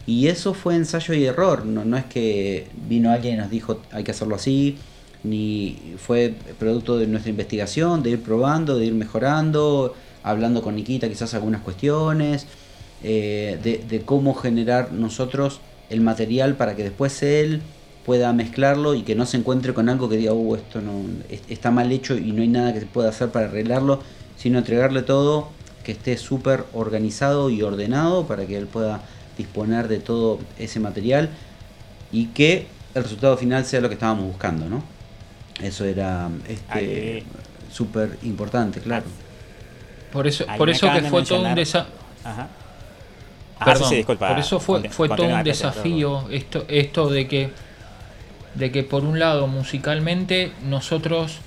[0.05, 1.65] Y eso fue ensayo y error.
[1.65, 4.77] No, no es que vino alguien y nos dijo hay que hacerlo así.
[5.23, 11.07] Ni fue producto de nuestra investigación, de ir probando, de ir mejorando hablando con Nikita
[11.09, 12.45] quizás algunas cuestiones,
[13.03, 15.59] eh, de, cómo generar nosotros
[15.89, 17.61] el material para que después él
[18.05, 21.71] pueda mezclarlo y que no se encuentre con algo que diga, uh, esto no está
[21.71, 23.99] mal hecho y no hay nada que se pueda hacer para arreglarlo,
[24.37, 25.49] sino entregarle todo
[25.83, 29.01] que esté súper organizado y ordenado para que él pueda
[29.37, 31.29] disponer de todo ese material
[32.11, 34.83] y que el resultado final sea lo que estábamos buscando, ¿no?
[35.61, 37.23] Eso era este,
[37.71, 39.05] súper importante, claro.
[40.11, 41.93] Por eso, por eso que fue todo un desafío.
[44.19, 47.51] por eso fue, fue todo un desafío esto, esto de que
[48.55, 51.37] de que por un lado musicalmente nosotros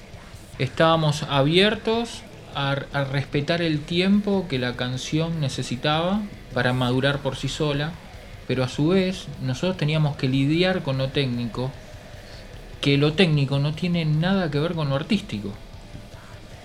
[0.58, 2.22] estábamos abiertos
[2.54, 2.76] a,
[3.12, 6.22] respetar el tiempo que la canción necesitaba
[6.54, 7.92] para madurar por sí sola,
[8.46, 11.70] pero a su vez nosotros teníamos que lidiar con lo técnico,
[12.80, 15.50] que lo técnico no tiene nada que ver con lo artístico.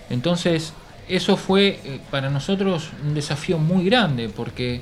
[0.08, 0.72] Entonces
[1.08, 4.80] eso fue eh, para nosotros un desafío muy grande porque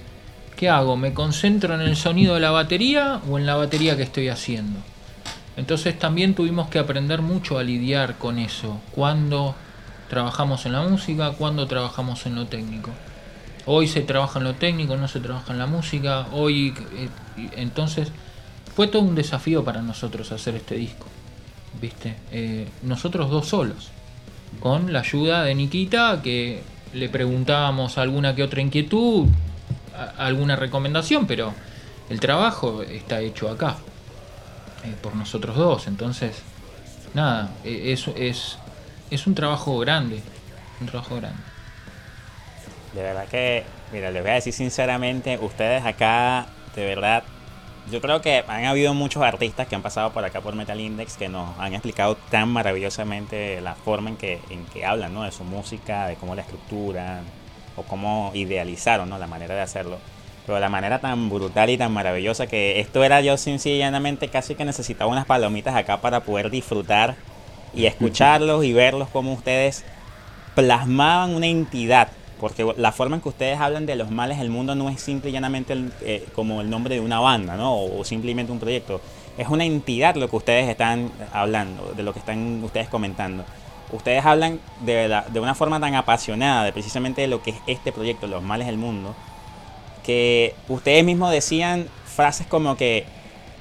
[0.57, 0.97] ¿qué hago?
[0.97, 4.81] ¿Me concentro en el sonido de la batería o en la batería que estoy haciendo?
[5.57, 9.55] Entonces también tuvimos que aprender mucho a lidiar con eso, cuando
[10.09, 12.91] trabajamos en la música, cuando trabajamos en lo técnico.
[13.71, 16.29] Hoy se trabaja en lo técnico, no se trabaja en la música.
[16.33, 18.09] Hoy, eh, entonces,
[18.75, 21.07] fue todo un desafío para nosotros hacer este disco.
[21.79, 22.17] ¿Viste?
[22.33, 23.91] Eh, nosotros dos solos.
[24.59, 26.63] Con la ayuda de Nikita, que
[26.95, 29.27] le preguntábamos alguna que otra inquietud,
[30.17, 31.53] alguna recomendación, pero
[32.09, 33.77] el trabajo está hecho acá.
[34.83, 35.89] Eh, por nosotros dos.
[35.89, 36.37] Entonces,
[37.13, 38.57] nada, es, es,
[39.11, 40.23] es un trabajo grande.
[40.81, 41.58] Un trabajo grande.
[42.95, 47.23] De verdad que, mira, les voy a decir sinceramente, ustedes acá, de verdad,
[47.91, 51.17] yo creo que han habido muchos artistas que han pasado por acá por Metal Index
[51.17, 55.23] que nos han explicado tan maravillosamente la forma en que, en que hablan, ¿no?
[55.23, 57.25] De su música, de cómo la estructuran
[57.77, 59.19] o cómo idealizaron, ¿no?
[59.19, 59.99] La manera de hacerlo
[60.49, 64.65] pero la manera tan brutal y tan maravillosa que esto era yo sencillamente casi que
[64.65, 67.17] necesitaba unas palomitas acá para poder disfrutar
[67.75, 69.85] y escucharlos y verlos como ustedes
[70.55, 72.09] plasmaban una entidad.
[72.41, 75.31] Porque la forma en que ustedes hablan de los males del mundo no es simple
[75.31, 77.77] y llanamente eh, como el nombre de una banda, ¿no?
[77.77, 79.01] O, simplemente un proyecto.
[79.37, 83.45] Es una entidad lo que ustedes están hablando, de lo que están ustedes comentando.
[83.93, 87.93] Ustedes hablan de, de una forma tan apasionada de precisamente de lo que es este
[87.93, 89.15] proyecto, los males del mundo,
[90.05, 93.07] que ustedes mismos decían frases como que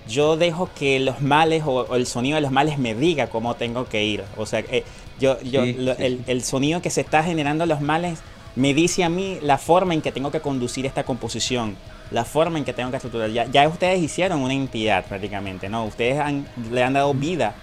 [0.08, 3.86] yo dejo que los males o, el sonido de los males me diga cómo tengo
[3.86, 4.24] que ir.
[4.38, 4.84] O sea, eh,
[5.20, 8.20] yo, yo El, sonido que se está generando los males
[8.58, 11.78] me dice a mí la forma en que tengo que conducir esta composición,
[12.10, 13.30] la forma en que tengo que estructurar.
[13.30, 15.86] Ya, ya ustedes hicieron una entidad prácticamente, ¿no?
[15.86, 16.20] Ustedes
[16.72, 17.54] le han dado vida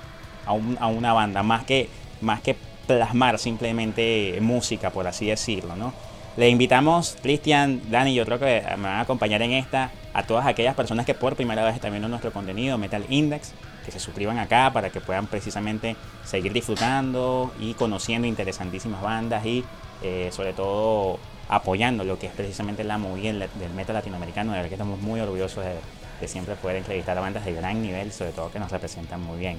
[0.47, 1.89] a, a una banda, más que,
[2.21, 5.93] más que plasmar simplemente música, por así decirlo, ¿no?
[6.37, 10.47] Le invitamos, Cristian, Dani, yo creo que me van a acompañar en esta, a todas
[10.47, 13.53] aquellas personas que por primera vez están viendo nuestro contenido, Metal Index,
[13.85, 19.65] que se suscriban acá para que puedan precisamente seguir disfrutando y conociendo interesantísimas bandas y
[20.05, 24.69] eh, sobre todo apoyando lo que es precisamente la movida del metal latinoamericano, de verdad
[24.69, 25.75] que estamos muy orgullosos de,
[26.21, 29.39] de siempre poder entrevistar a bandas de gran nivel, sobre todo que nos representan muy
[29.39, 29.59] bien.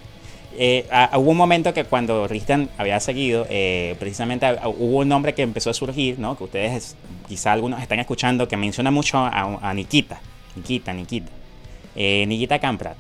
[0.58, 5.42] Eh, hubo un momento que cuando Christian había seguido, eh, precisamente hubo un nombre que
[5.42, 6.38] empezó a surgir, ¿no?
[6.38, 6.96] Que ustedes
[7.28, 10.20] quizá algunos están escuchando, que menciona mucho a, Nikita.
[10.56, 11.32] Nikita, Nikita.
[11.96, 12.96] Eh, Nikita Camprat.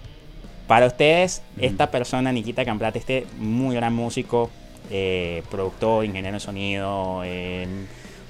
[0.67, 4.49] Para ustedes, esta persona, Nikita Camprat, este muy gran músico,
[5.49, 7.23] productor, ingeniero de sonido,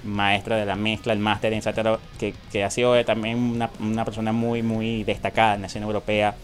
[0.03, 4.31] maestro de la mezcla, el máster, etcétera, que, que ha sido también una, una persona
[4.31, 6.35] muy, muy destacada en la escena europea.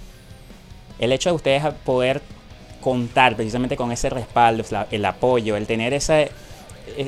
[0.99, 2.21] El hecho de ustedes poder
[2.81, 6.31] contar precisamente con ese respaldo, el apoyo, el tener esa, e,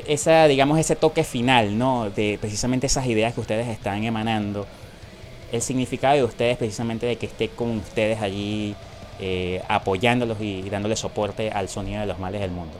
[0.07, 2.09] esa, digamos, ese toque final, ¿no?
[2.09, 4.65] De precisamente esas ideas que ustedes están emanando.
[5.51, 8.75] El significado de ustedes precisamente de que esté con ustedes allí
[9.23, 12.73] eh, apoyándolos y dándole soporte al sonido de los males del mundo.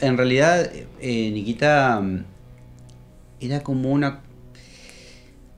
[0.00, 2.24] En realidad, eh, Nikita mm,
[3.40, 4.20] era como una...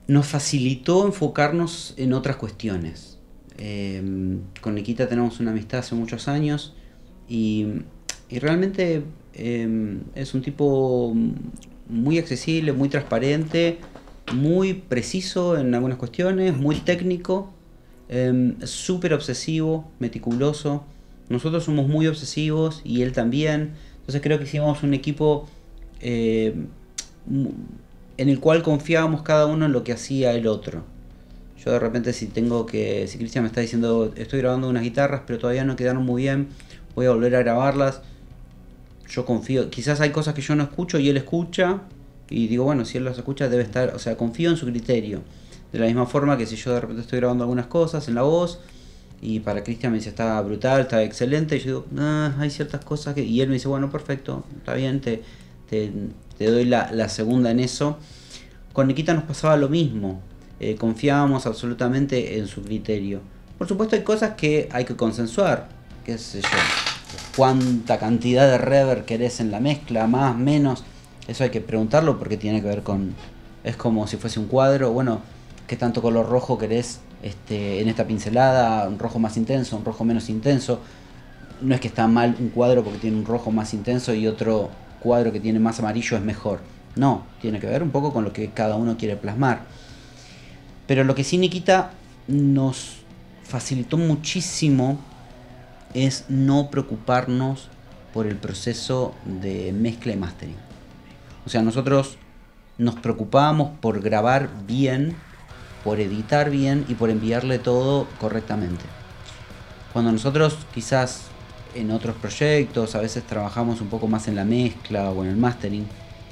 [0.07, 3.11] Nos facilitó enfocarnos en otras cuestiones
[3.63, 6.73] Em, con Nikita tenemos una amistad hace muchos años
[7.29, 7.67] y,
[8.31, 9.03] realmente
[9.35, 11.13] em, es un tipo
[11.87, 13.77] muy accesible, muy transparente,
[14.33, 17.53] muy preciso en algunas cuestiones, muy técnico,
[18.11, 20.83] em, súper obsesivo, meticuloso.
[21.29, 23.71] Nosotros somos muy obsesivos y él también.
[24.01, 25.49] Entonces creo que hicimos un equipo
[26.01, 26.69] en
[28.29, 30.83] el cual confiábamos cada uno en lo que hacía el otro.
[31.63, 35.21] Yo de repente si tengo que, si Cristian me está diciendo, estoy grabando unas guitarras,
[35.27, 36.47] pero todavía no quedaron muy bien,
[36.95, 38.01] voy a volver a grabarlas.
[39.09, 41.81] Yo confío, quizás hay cosas que yo no escucho y él escucha,
[42.29, 45.21] y digo, bueno, si él las escucha debe estar, o sea, confío en su criterio.
[45.71, 48.23] De la misma forma que si yo de repente estoy grabando algunas cosas en la
[48.23, 48.59] voz,
[49.21, 52.83] y para Cristian me dice, está brutal, está excelente, y yo digo, ah, hay ciertas
[52.83, 53.23] cosas que...
[53.23, 55.21] Y él me dice, bueno, perfecto, está bien, te,
[55.69, 55.91] te,
[56.39, 57.97] doy la, la segunda en eso.
[58.73, 60.21] Con Nikita nos pasaba lo mismo
[60.63, 63.21] eh, confiábamos absolutamente en su criterio.
[63.57, 65.69] Por supuesto hay cosas que hay que consensuar,
[66.05, 66.49] qué sé yo,
[67.35, 70.83] cuánta cantidad de reverb querés en la mezcla, más, menos,
[71.27, 73.15] eso hay que preguntarlo porque tiene que ver con,
[73.63, 75.21] es como si fuese un cuadro, bueno,
[75.71, 80.03] qué tanto color rojo querés este, en esta pincelada, un rojo más intenso, un rojo
[80.03, 80.81] menos intenso.
[81.61, 84.69] No es que está mal un cuadro porque tiene un rojo más intenso y otro
[84.99, 86.59] cuadro que tiene más amarillo es mejor.
[86.97, 89.61] No, tiene que ver un poco con lo que cada uno quiere plasmar.
[90.87, 91.91] Pero lo que sí Nikita
[92.27, 92.97] nos
[93.45, 94.99] facilitó muchísimo
[95.93, 97.69] es no preocuparnos
[98.13, 100.57] por el proceso de mezcla y mastering.
[101.45, 102.17] O sea, nosotros
[102.77, 105.15] nos preocupábamos por grabar bien,
[105.83, 108.83] por editar bien y por enviarle todo correctamente.
[109.93, 111.23] Cuando nosotros quizás
[111.75, 115.37] en otros proyectos a veces trabajamos un poco más en la mezcla o en el
[115.37, 115.87] mastering,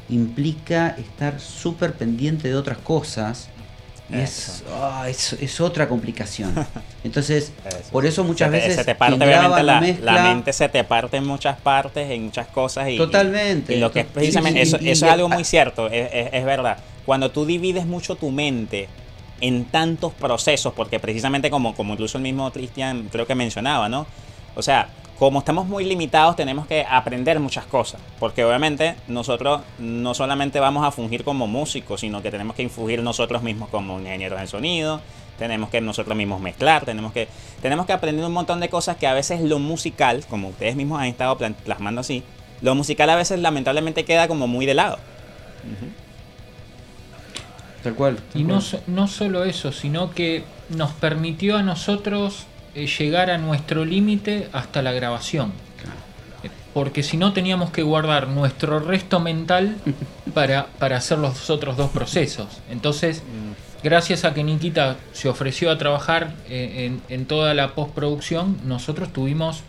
[0.09, 3.49] implica estar súper pendiente de otras cosas.
[4.73, 6.51] Ah, es, es, otra complicación.
[7.03, 7.51] Entonces,
[7.91, 8.77] por eso muchas veces.
[8.77, 12.89] Se te parte, obviamente, la, mente se te parte en muchas partes, en muchas cosas.
[12.89, 13.75] Y, Totalmente.
[13.75, 14.63] Y, lo que es precisamente.
[14.63, 16.79] eso, eso es algo muy cierto, es, es, verdad.
[17.05, 18.89] Cuando tú divides mucho tu mente
[19.41, 24.06] en tantos procesos, porque precisamente como, como incluso el mismo Cristian creo que mencionaba, ¿no?
[24.56, 27.99] O sea, como estamos muy limitados, tenemos que aprender muchas cosas.
[28.19, 33.04] Porque obviamente nosotros no solamente vamos a fungir como músicos, sino que tenemos que infugir
[33.04, 35.02] nosotros mismos como ingenieros de sonido,
[35.38, 37.28] tenemos que nosotros mismos mezclar, tenemos que,
[37.62, 41.02] tenemos que aprender un montón de cosas que a veces lo musical, como ustedes mismos
[41.02, 42.23] han estado plasmando así,
[42.62, 44.99] lo musical a veces lamentablemente queda como muy de lado.
[47.83, 48.17] Tal cual.
[48.35, 53.85] y No, no solo eso, sino que nos permitió a nosotros eh, llegar a nuestro
[53.85, 55.51] límite hasta la grabación.
[56.73, 59.77] Porque si no teníamos que guardar nuestro resto mental
[60.33, 62.47] para, para hacer los otros dos procesos.
[62.69, 63.23] Entonces,
[63.83, 69.63] gracias a que Nikita se ofreció a trabajar eh, en, toda la postproducción, nosotros tuvimos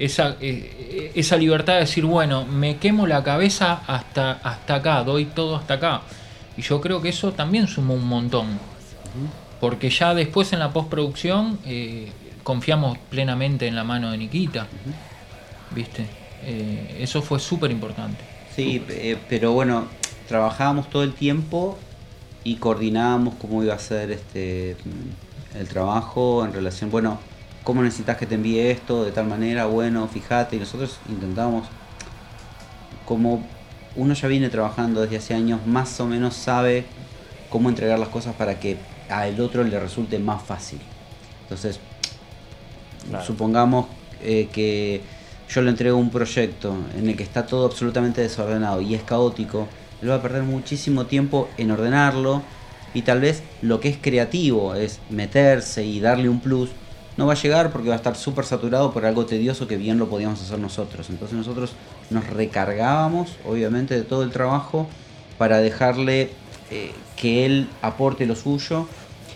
[0.00, 5.26] esa, eh, esa libertad de decir, bueno, me quemo la cabeza hasta, hasta acá, doy
[5.26, 6.02] todo hasta acá.
[6.56, 8.46] Y yo creo que eso también sumó un montón.
[9.60, 11.58] Porque ya después en la postproducción
[12.42, 14.66] confiamos plenamente en la mano de Nikita.
[15.74, 16.06] ¿Viste?
[16.44, 18.18] Eh, eso fue súper importante.
[18.54, 19.86] Sí, eh, pero bueno,
[20.28, 21.78] trabajábamos todo el tiempo
[22.44, 24.76] y coordinábamos cómo iba a ser este
[25.54, 27.18] el trabajo en relación, bueno,
[27.62, 31.68] cómo necesitas que te envíe esto de tal manera, bueno, fíjate, y nosotros intentábamos,
[33.04, 33.46] como
[33.96, 36.84] uno ya viene trabajando desde hace años, más o menos sabe
[37.50, 38.76] cómo entregar las cosas para que
[39.08, 40.80] al otro le resulte más fácil.
[41.42, 41.78] Entonces,
[43.26, 43.86] Supongamos
[44.22, 45.00] eh, que
[45.48, 49.68] yo le entrego un proyecto en el que está todo absolutamente desordenado y es caótico,
[50.00, 52.42] él va a perder muchísimo tiempo en ordenarlo
[52.94, 56.70] y tal vez lo que es creativo es meterse y darle un plus,
[57.16, 59.98] no va a llegar porque va a estar súper saturado por algo tedioso que bien
[59.98, 61.10] lo podíamos hacer nosotros.
[61.10, 61.72] Entonces nosotros
[62.10, 64.86] nos recargábamos, obviamente, de todo el trabajo
[65.38, 66.30] para dejarle
[66.70, 68.86] eh, que él aporte lo suyo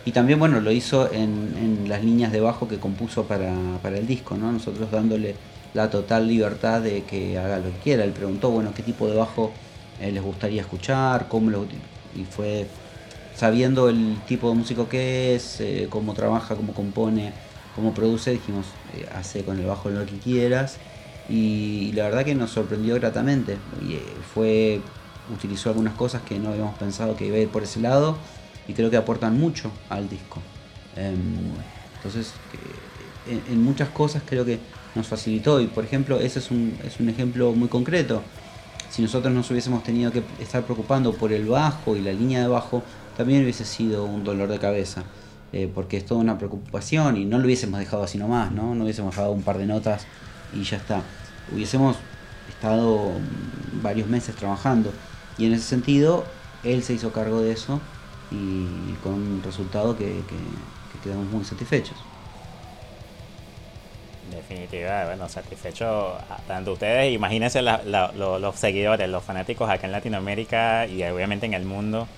[0.07, 3.53] y también, bueno, lo hizo en, las líneas de bajo que compuso para,
[3.85, 4.53] el disco, ¿no?
[4.53, 5.35] Nosotros dándole
[5.75, 8.05] la total libertad de que haga lo que quiera.
[8.05, 9.51] Él preguntó, bueno, qué tipo de bajo
[10.01, 11.65] eh, les gustaría escuchar, cómo lo...
[12.15, 12.69] Y fue
[13.35, 17.33] sabiendo el tipo de músico que es, eh, cómo trabaja, cómo compone,
[17.77, 20.79] cómo produce, dijimos, eh, hace con el bajo lo que quieras.
[21.29, 23.59] Y, la verdad que nos sorprendió gratamente.
[23.83, 23.99] Y,
[24.35, 24.81] fue,
[25.33, 28.17] utilizó algunas cosas que no habíamos pensado que iba a ir por ese lado
[28.67, 30.41] y creo que aportan mucho al disco.
[30.97, 31.15] Em,
[31.97, 32.33] entonces,
[33.29, 34.59] en, muchas cosas creo que
[34.95, 38.23] nos facilitó y por ejemplo, ese es un, es un ejemplo muy concreto.
[38.91, 42.49] Si nosotros nos hubiésemos tenido que estar preocupando por el bajo y la línea de
[42.49, 42.83] bajo,
[43.17, 45.05] también hubiese sido un dolor de cabeza.
[45.53, 48.75] Eh, porque es toda una preocupación y no lo hubiésemos dejado así nomás, ¿no?
[48.75, 50.07] No hubiésemos dejado un par de notas
[50.53, 51.03] y ya está.
[51.53, 51.97] Hubiésemos
[52.49, 53.13] estado
[53.81, 54.93] varios meses trabajando
[55.39, 56.25] y en ese sentido
[56.65, 57.81] él se hizo cargo de eso
[58.31, 60.21] y con un resultado que,
[61.05, 61.97] quedamos muy satisfechos.
[64.31, 71.47] Definitiva, bueno, satisfecho tanto ustedes, imagínense los seguidores, los fanáticos acá en Latinoamérica y obviamente
[71.47, 72.09] en el mundo,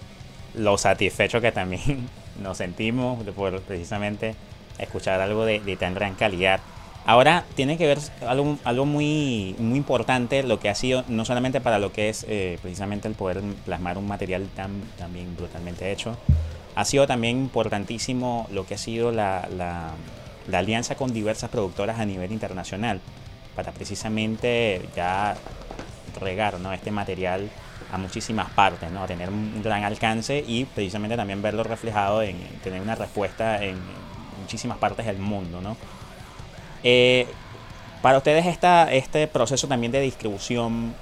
[0.55, 4.35] lo satisfechos que también nos sentimos por precisamente
[4.79, 6.61] escuchar algo de, de tan gran calidad.
[7.09, 11.59] Ahora tiene que ver algo, algo muy, muy importante, lo que ha sido no solamente
[11.59, 16.18] para lo que es eh, precisamente el poder plasmar un material tan también brutalmente hecho,
[16.74, 19.94] ha sido también importantísimo lo que ha sido la, la,
[20.59, 23.01] alianza con diversas productoras a nivel internacional,
[23.57, 25.35] para precisamente ya
[26.20, 26.74] regar ¿no?
[26.74, 27.49] este material
[27.93, 29.03] a muchísimas partes, ¿no?
[29.03, 33.76] a tener un gran alcance y precisamente también verlo reflejado en tener una respuesta en
[34.41, 35.61] muchísimas partes del mundo.
[35.61, 35.76] ¿no?
[36.82, 37.26] Eh,
[38.03, 40.95] para ustedes esta, este proceso también de distribución,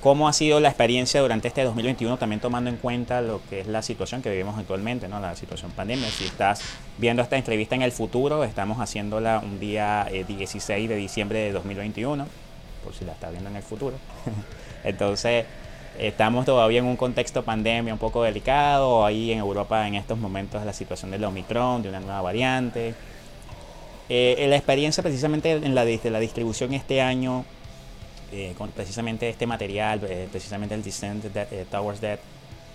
[0.00, 3.66] ¿cómo ha sido la experiencia durante este 2021, también tomando en cuenta lo que es
[3.66, 5.20] la situación que vivimos actualmente, ¿no?
[5.20, 6.08] la situación pandemia?
[6.10, 6.62] Si estás
[6.98, 11.52] viendo esta entrevista en el futuro, estamos haciéndola un día 16 eh, de diciembre de
[11.52, 12.26] 2021,
[12.82, 13.96] por si la estás viendo en el futuro.
[14.84, 15.44] Entonces,
[15.98, 20.64] estamos todavía en un contexto pandemia un poco delicado, ahí en Europa en estos momentos
[20.64, 22.94] la situación del Omicron, de una nueva variante.
[24.08, 27.44] Eh, la experiencia precisamente en la, de la distribución este año,
[28.32, 32.18] eh, con precisamente este material, eh, precisamente el Descent de Towers Dead,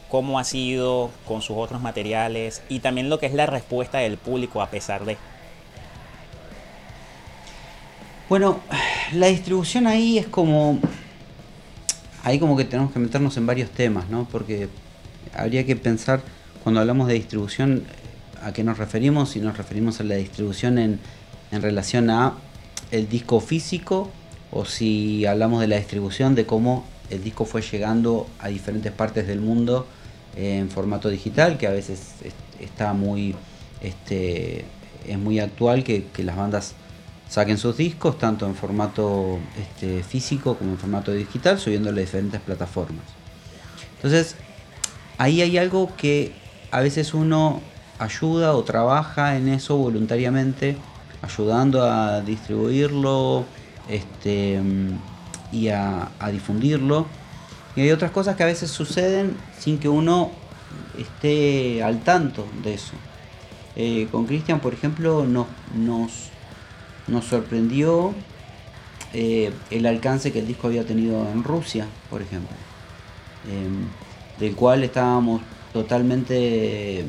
[0.09, 4.17] cómo ha sido con sus otros materiales y también lo que es la respuesta del
[4.17, 5.17] público a pesar de...
[8.29, 8.59] Bueno,
[9.13, 10.79] la distribución ahí es como...
[12.27, 14.27] ahí como que tenemos que meternos en varios temas, ¿no?
[14.29, 14.67] Porque
[15.33, 16.21] habría que pensar,
[16.63, 17.83] cuando hablamos de distribución,
[18.43, 20.99] a qué nos referimos, si nos referimos a la distribución en,
[21.51, 22.33] en relación a
[22.91, 24.11] el disco físico
[24.51, 29.25] o si hablamos de la distribución de cómo el disco fue llegando a diferentes partes
[29.27, 29.87] del mundo
[30.35, 32.11] en formato digital, que a veces
[32.59, 33.35] está muy,
[33.81, 34.65] este,
[35.07, 36.73] es muy actual que, las bandas
[37.29, 42.41] saquen sus discos tanto en formato este, físico como en formato digital, subiéndolo a diferentes
[42.41, 43.05] plataformas.
[43.95, 44.35] Entonces,
[45.17, 46.33] ahí hay algo que
[46.71, 47.61] a veces uno
[47.99, 50.77] ayuda o trabaja en eso voluntariamente,
[51.21, 53.45] ayudando a distribuirlo
[53.89, 54.61] este,
[55.51, 57.07] y a, difundirlo.
[57.75, 60.31] Y hay otras cosas que a veces suceden sin que uno
[60.97, 62.93] esté al tanto de eso.
[63.75, 66.31] Eh, con Cristian, por ejemplo, nos, nos,
[67.21, 68.13] sorprendió
[69.13, 72.55] eh, el alcance que el disco había tenido en Rusia, por ejemplo,
[73.49, 73.87] em,
[74.39, 75.41] del cual estábamos
[75.73, 77.05] totalmente eh,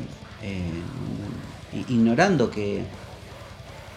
[1.89, 2.83] ignorando que,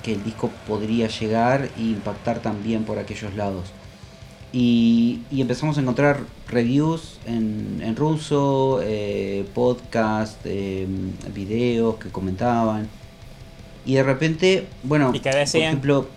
[0.03, 3.73] que el disco podría llegar e impactar también por aquellos lados.
[4.53, 10.87] Y, empezamos a encontrar reviews en, ruso, eh, podcast, eh,
[11.35, 12.89] videos que comentaban.
[13.85, 16.09] Y de repente, bueno, por ejemplo,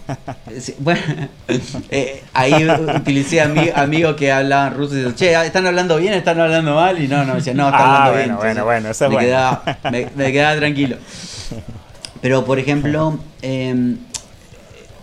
[0.78, 1.00] bueno,
[1.90, 6.14] eh, ahí utilicé amigos que hablaban ruso y decían, che, ¿están hablando bien?
[6.14, 7.02] ¿Están hablando mal?
[7.02, 8.36] Y no, no, decían, no, están ah, hablando bien.
[8.36, 9.28] Bueno, bueno, eso es me bueno.
[9.28, 10.96] Quedaba, me, quedaba tranquilo.
[12.22, 13.98] Pero, por ejemplo, em,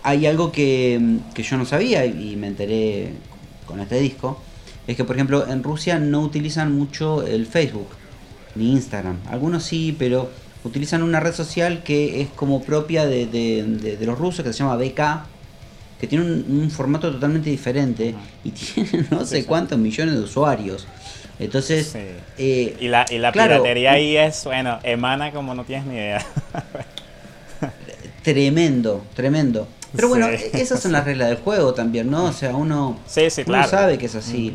[0.02, 3.12] hay algo que, yo no sabía y me enteré
[3.66, 4.40] con este disco,
[4.86, 7.88] es que por ejemplo en Rusia no utilizan mucho el Facebook
[8.54, 9.18] ni Instagram.
[9.30, 10.30] Algunos sí, pero
[10.64, 15.26] utilizan una red social que es como propia de, los rusos, que se llama BK,
[16.00, 20.86] que tiene un, formato totalmente diferente y tiene no sé cuántos millones de usuarios.
[21.38, 21.96] Entonces,
[22.36, 26.26] eh, y la, y la piratería ahí es, bueno, emana como no tienes ni idea.
[28.22, 29.66] tremendo, tremendo.
[29.94, 32.24] Pero bueno, esas son las reglas del juego también, ¿no?
[32.24, 34.54] O sea, uno, sabe que es así.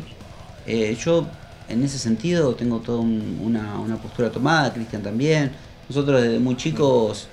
[0.66, 1.26] Eh, yo,
[1.68, 5.52] en ese sentido, tengo toda una, postura tomada, Cristian también.
[5.88, 7.28] Nosotros desde muy chicos,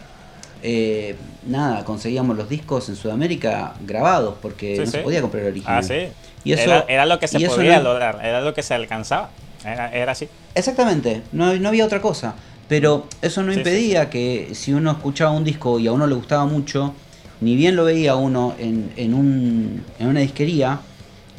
[0.61, 1.15] eh,
[1.47, 5.79] nada, conseguíamos los discos en Sudamérica grabados, porque no se podía comprar original.
[5.79, 6.07] Ah, sí.
[6.43, 9.29] Y eso, era, lo que se podía lograr, era lo que se alcanzaba.
[9.65, 10.27] Era, así.
[10.55, 12.35] Exactamente, no, no había otra cosa.
[12.67, 16.45] Pero eso no impedía que si uno escuchaba un disco y a uno le gustaba
[16.45, 16.93] mucho,
[17.41, 20.79] ni bien lo veía uno en, en, un, en una disquería,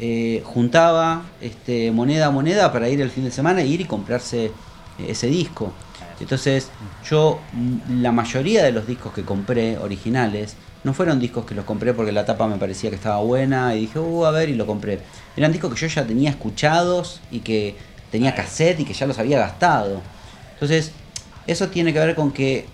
[0.00, 3.84] eh, juntaba este, moneda a moneda para ir el fin de semana e ir y
[3.84, 4.52] comprarse
[5.08, 5.72] ese disco.
[6.20, 6.68] Entonces,
[7.08, 11.64] yo, mm, la mayoría de los discos que compré originales, no fueron discos que los
[11.64, 14.54] compré porque la tapa me parecía que estaba buena y dije, uh, a ver, y
[14.54, 15.00] lo compré.
[15.36, 17.74] Eran discos que yo ya tenía escuchados y que
[18.10, 20.02] tenía cassette y que ya los había gastado.
[20.52, 20.92] Entonces,
[21.46, 22.66] eso tiene que ver con que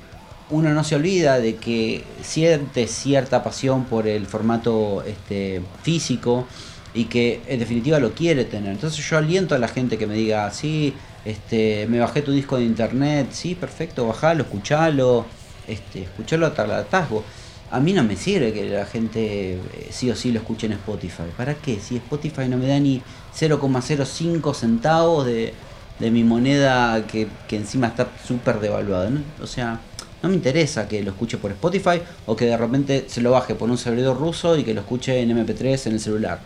[0.51, 6.47] uno no se olvida de que siente cierta pasión por el formato este, físico
[6.95, 8.73] y que en definitiva lo quiere tener.
[8.73, 12.57] Entonces yo aliento a la gente que me diga, sí, este, me bajé tu disco
[12.57, 15.27] de internet, sí, perfecto, bajalo, escuchalo,
[15.69, 17.25] este, escuchalo hasta el atasgo.
[17.71, 19.61] A mí no me sirve que la gente eh,
[19.91, 21.25] sí o sí lo escuche en Spotify.
[21.37, 21.79] ¿Para qué?
[21.79, 23.01] Si Spotify no me da ni
[23.39, 25.55] 0,05 centavos de,
[26.01, 29.11] de mi moneda que, encima está súper devaluada.
[29.41, 29.81] O sea,
[30.23, 33.55] no me interesa que lo escuche por Spotify o que de repente se lo baje
[33.55, 36.41] por un servidor ruso y que lo escuche en MP3 en el celular.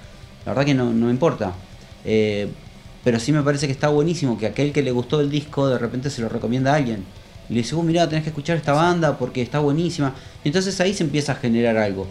[0.46, 1.52] La verdad que no, me importa.
[2.04, 2.48] Eh,
[3.02, 5.78] pero sí me parece que está buenísimo que aquel que le gustó el disco de
[5.78, 7.04] repente se lo recomienda a alguien.
[7.48, 10.14] Y le dice, oh, mira, tenés que escuchar esta banda porque está buenísima.
[10.42, 12.06] entonces ahí se empieza a generar algo.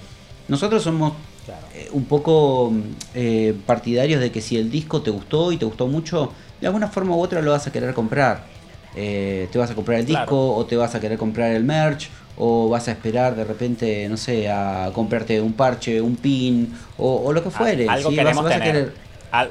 [0.48, 1.14] Nosotros somos
[1.74, 2.72] eh, un poco
[3.16, 6.32] eh, partidarios de que si el disco te gustó y te gustó mucho,
[6.62, 8.46] de alguna forma u otra lo vas a querer comprar.
[8.96, 12.10] Eh, te vas a comprar el disco o te vas a querer comprar el merch
[12.38, 17.32] o vas a esperar de repente, no sé, a comprarte un parche, un pin o,
[17.32, 17.88] lo que fuere.
[17.88, 18.94] Algo queremos tener.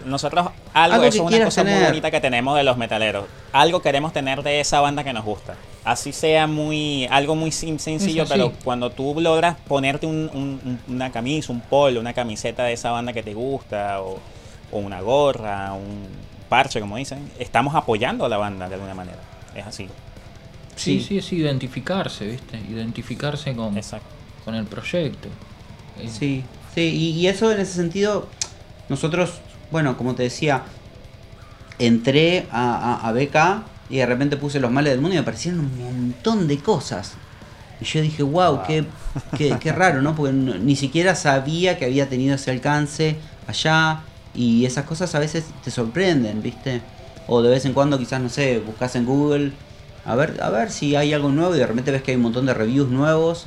[0.05, 3.27] nosotros algo, eso es una cosa muy bonita que tenemos de los metaleros.
[3.53, 5.55] Algo queremos tener de esa banda que nos gusta.
[5.85, 12.01] Así sea muy algo muy sencillo, pero cuando tú logras ponerte una camisa, un polo,
[12.01, 14.19] una camiseta de esa banda que te gusta o,
[14.73, 16.07] o una gorra, un
[16.49, 19.19] parche, como dicen, estamos apoyando a la banda de alguna manera.
[19.55, 19.89] Es así.
[20.77, 22.59] Sí, sí, es identificarse, ¿viste?
[22.59, 23.79] Identificarse con,
[24.45, 25.29] con el proyecto.
[25.99, 26.45] Eh, sí,
[26.75, 28.29] sí, y, eso en ese sentido,
[28.89, 30.63] nosotros, bueno, como te decía,
[31.79, 35.61] entré a, a, BK y de repente puse los males del mundo y me aparecieron
[35.61, 37.13] un montón de cosas.
[37.81, 38.87] Y yo dije, wow, Qué,
[39.37, 40.15] qué, raro, ¿no?
[40.15, 43.17] Porque ni siquiera sabía que había tenido ese alcance
[43.47, 44.03] allá.
[44.35, 46.81] Y esas cosas a veces te sorprenden, ¿viste?
[47.27, 49.53] O de vez en cuando quizás, no sé, buscas en Google
[50.05, 52.25] a ver, a ver si hay algo nuevo y de repente ves que hay un
[52.25, 53.47] montón de reviews nuevos.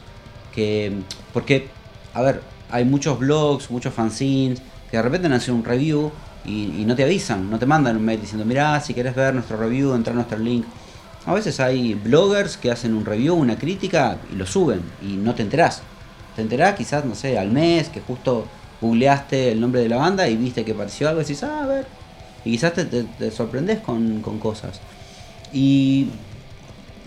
[0.54, 0.94] Que,
[1.34, 1.68] porque,
[2.14, 2.42] a ver,
[2.72, 6.12] hay muchos blogs, muchos fanzines que de repente hacen un review
[6.46, 9.58] y, no te avisan, no te mandan un mail diciendo, mirá, si querés ver nuestro
[9.58, 10.66] review, entra a nuestro link.
[11.26, 15.34] A veces hay bloggers que hacen un review, una crítica y lo suben y no
[15.34, 15.82] te enterás.
[16.36, 18.46] Te enterás quizás, no sé, al mes, que justo
[18.80, 21.68] googleaste el nombre de la banda y viste que apareció algo y decís, ah, a
[21.68, 21.88] ver.
[22.44, 24.80] Y quizás te, te, sorprendes con, cosas.
[25.52, 26.10] Y,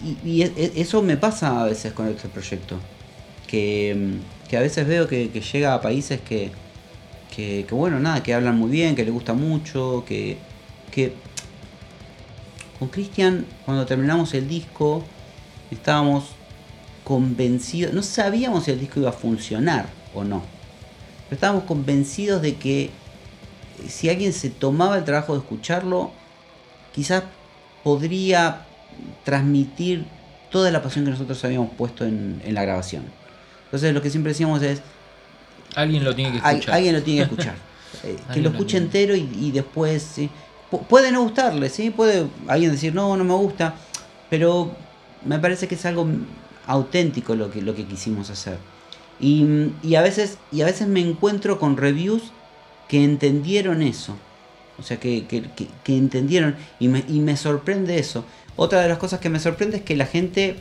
[0.03, 2.77] y, e, e, eso me pasa a veces con este proyecto.
[3.47, 4.19] Que,
[4.53, 6.51] a veces veo que, llega a países que,
[7.35, 10.39] que, bueno, nada, que hablan muy bien, que les gusta mucho, que,
[10.91, 11.15] que
[12.79, 15.03] con Cristian, cuando terminamos el disco,
[15.71, 16.27] estábamos
[17.05, 20.43] convencidos, no sabíamos si el disco iba a funcionar o no,
[21.25, 22.91] pero estábamos convencidos de que
[23.89, 26.11] si alguien se tomaba el trabajo de escucharlo,
[26.95, 27.25] quizás
[27.83, 28.68] podría
[29.25, 30.05] transmitir
[30.51, 33.05] toda la pasión que nosotros habíamos puesto en, la grabación.
[33.67, 34.83] Entonces lo que siempre decíamos es...
[35.75, 36.75] Alguien lo tiene que escuchar.
[36.75, 37.55] Alguien lo tiene que escuchar.
[38.05, 40.21] Eh, que lo escuche entero y, después
[40.91, 41.89] puede no gustarle, ¿sí?
[41.89, 43.75] Puede alguien decir, no, no me gusta,
[44.29, 44.73] pero
[45.25, 46.07] me parece que es algo
[46.67, 48.59] auténtico lo que, lo que quisimos hacer.
[49.21, 52.23] Y, a veces, y a veces me encuentro con reviews
[52.89, 54.17] que entendieron eso.
[54.79, 55.25] O sea, que,
[55.87, 58.25] entendieron y me, y me sorprende eso.
[58.61, 60.57] Otra de las cosas que me sorprende es que la gente,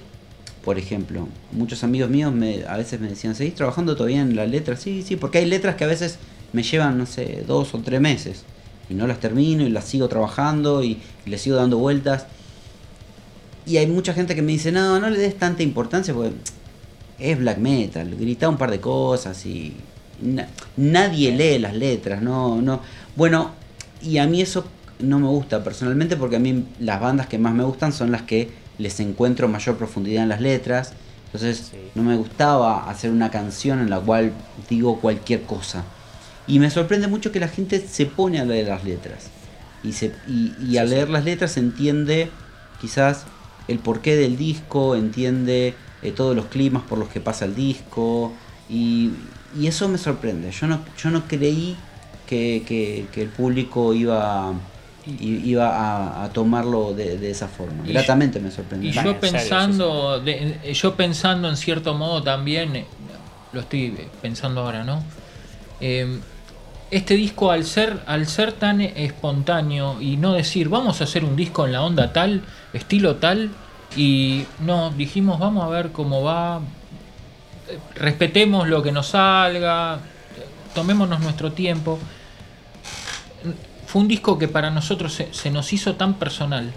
[0.64, 4.48] por ejemplo, muchos amigos míos me, a veces me decían, ¿seguís trabajando todavía en las
[4.48, 4.82] letras?
[4.84, 6.20] Sí, sí, porque hay letras que a veces
[6.54, 8.44] me llevan, no sé, dos o tres meses
[8.88, 12.28] y no las termino y las sigo trabajando y, les sigo dando vueltas.
[13.66, 16.34] Y hay mucha gente que me dice, no, no le des tanta importancia porque
[17.18, 19.76] es black metal, grita un par de cosas y
[20.78, 22.80] nadie lee las letras, no, no.
[23.16, 23.54] Bueno,
[24.04, 24.66] y a mí eso
[25.00, 28.24] no me gusta personalmente porque a mí las bandas que más me gustan son las
[28.24, 30.94] que les encuentro mayor profundidad en las letras.
[31.26, 34.32] Entonces no me gustaba hacer una canción en la cual
[34.70, 35.84] digo cualquier cosa.
[36.48, 39.30] Y me sorprende mucho que la gente se pone a leer las letras.
[39.84, 42.30] Y, se, y, al leer las letras entiende
[42.80, 43.26] quizás
[43.68, 48.32] el porqué del disco, entiende eh, todos los climas por los que pasa el disco.
[48.70, 49.12] Y,
[49.62, 50.52] eso me sorprende.
[50.52, 51.76] Yo no, yo no creí
[52.28, 54.54] que, el público iba,
[55.20, 57.84] iba a, tomarlo de, esa forma.
[57.86, 58.90] Gratamente me sorprendió.
[58.90, 62.86] Y yo pensando, yo pensando en cierto modo también, eh,
[63.54, 65.04] lo estoy pensando ahora, ¿no?
[65.80, 66.20] Eh,
[66.90, 71.36] este disco al ser, al ser tan espontáneo y no decir vamos a hacer un
[71.36, 72.44] disco en la onda tal,
[72.74, 73.52] estilo tal,
[73.96, 76.62] y no, dijimos vamos a ver cómo va,
[77.96, 80.00] respetemos lo que nos salga,
[80.74, 82.00] tomémonos nuestro tiempo.
[83.88, 86.72] Fue un disco que para nosotros se, nos hizo tan personal.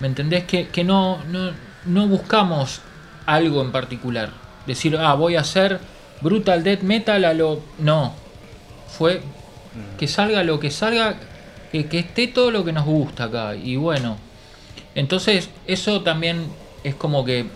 [0.00, 0.44] ¿Me entendés?
[0.44, 1.52] Que, que no, no,
[1.84, 2.80] no buscamos
[3.26, 4.30] algo en particular.
[4.66, 5.80] Decir, ah, voy a hacer
[6.22, 7.60] brutal death metal a lo...
[7.78, 8.14] No,
[8.88, 9.22] fue
[9.98, 11.16] que salga lo que salga,
[11.70, 13.54] que, esté todo lo que nos gusta acá.
[13.56, 14.18] Y bueno,
[14.94, 16.46] entonces eso también
[16.84, 17.46] es como que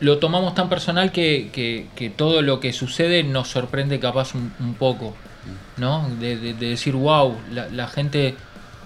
[0.00, 5.14] lo tomamos tan personal que, todo lo que sucede nos sorprende capaz un, poco,
[5.76, 6.08] ¿no?
[6.20, 8.34] De, decir, wow, la, gente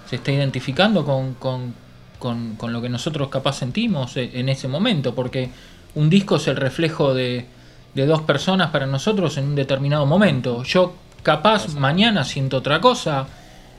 [0.07, 1.73] se está identificando con, con,
[2.17, 5.49] con, con, lo que nosotros capaz sentimos en ese momento, porque
[5.95, 7.45] un disco es el reflejo de,
[7.93, 10.63] de dos personas para nosotros en un determinado momento.
[10.63, 10.93] Yo
[11.23, 13.27] capaz mañana siento otra cosa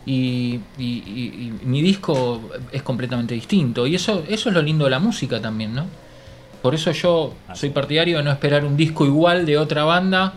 [0.07, 3.87] y, mi disco es completamente distinto.
[3.87, 5.87] Y eso, eso es lo lindo de la música también, ¿no?
[6.63, 10.35] Por eso yo soy partidario de no esperar un disco igual de otra banda,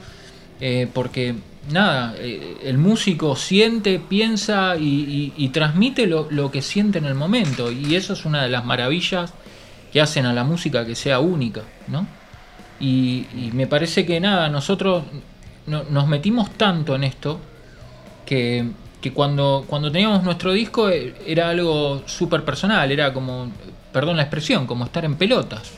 [0.62, 1.36] eh, porque
[1.72, 7.72] nada, eh, el músico siente, piensa y, transmite lo, lo, que siente en el momento.
[7.72, 9.34] Y eso es una de las maravillas
[9.92, 12.08] que hacen a la música que sea única, ¿no?
[12.80, 15.04] Y, me parece que nada, nosotros
[15.68, 17.40] nos metimos tanto en esto
[18.26, 18.72] que,
[19.14, 23.52] cuando, cuando teníamos nuestro disco eh, era algo súper personal, era como,
[23.92, 25.72] perdón la expresión, como estar en pelotas.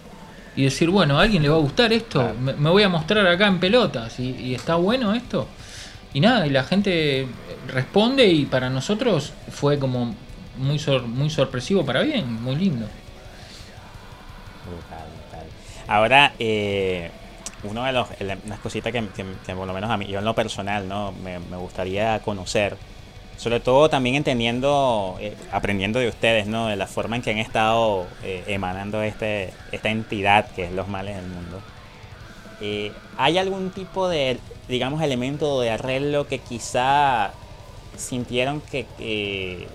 [0.55, 2.33] Y decir, bueno, ¿a alguien le va a gustar esto?
[2.39, 5.47] Me, voy a mostrar acá en pelotas y, está bueno esto.
[6.15, 7.27] Y nada, y la gente
[7.67, 10.15] responde y para nosotros fue como
[10.57, 12.87] muy, muy sorpresivo para bien, muy lindo.
[15.89, 17.11] Ahora, eh,
[17.63, 18.07] uno de los,
[18.45, 19.03] unas cositas que,
[19.53, 21.11] por lo menos a mí, yo en lo personal, ¿no?
[21.11, 22.77] Me, gustaría conocer,
[23.35, 26.67] sobre todo también entendiendo, eh, aprendiendo de ustedes, ¿no?
[26.67, 30.87] De la forma en que han estado eh, emanando este, esta entidad que es los
[30.87, 31.61] males del mundo.
[33.17, 37.31] ¿hay algún tipo de, digamos, elemento de arreglo que quizá
[37.97, 39.67] sintieron que,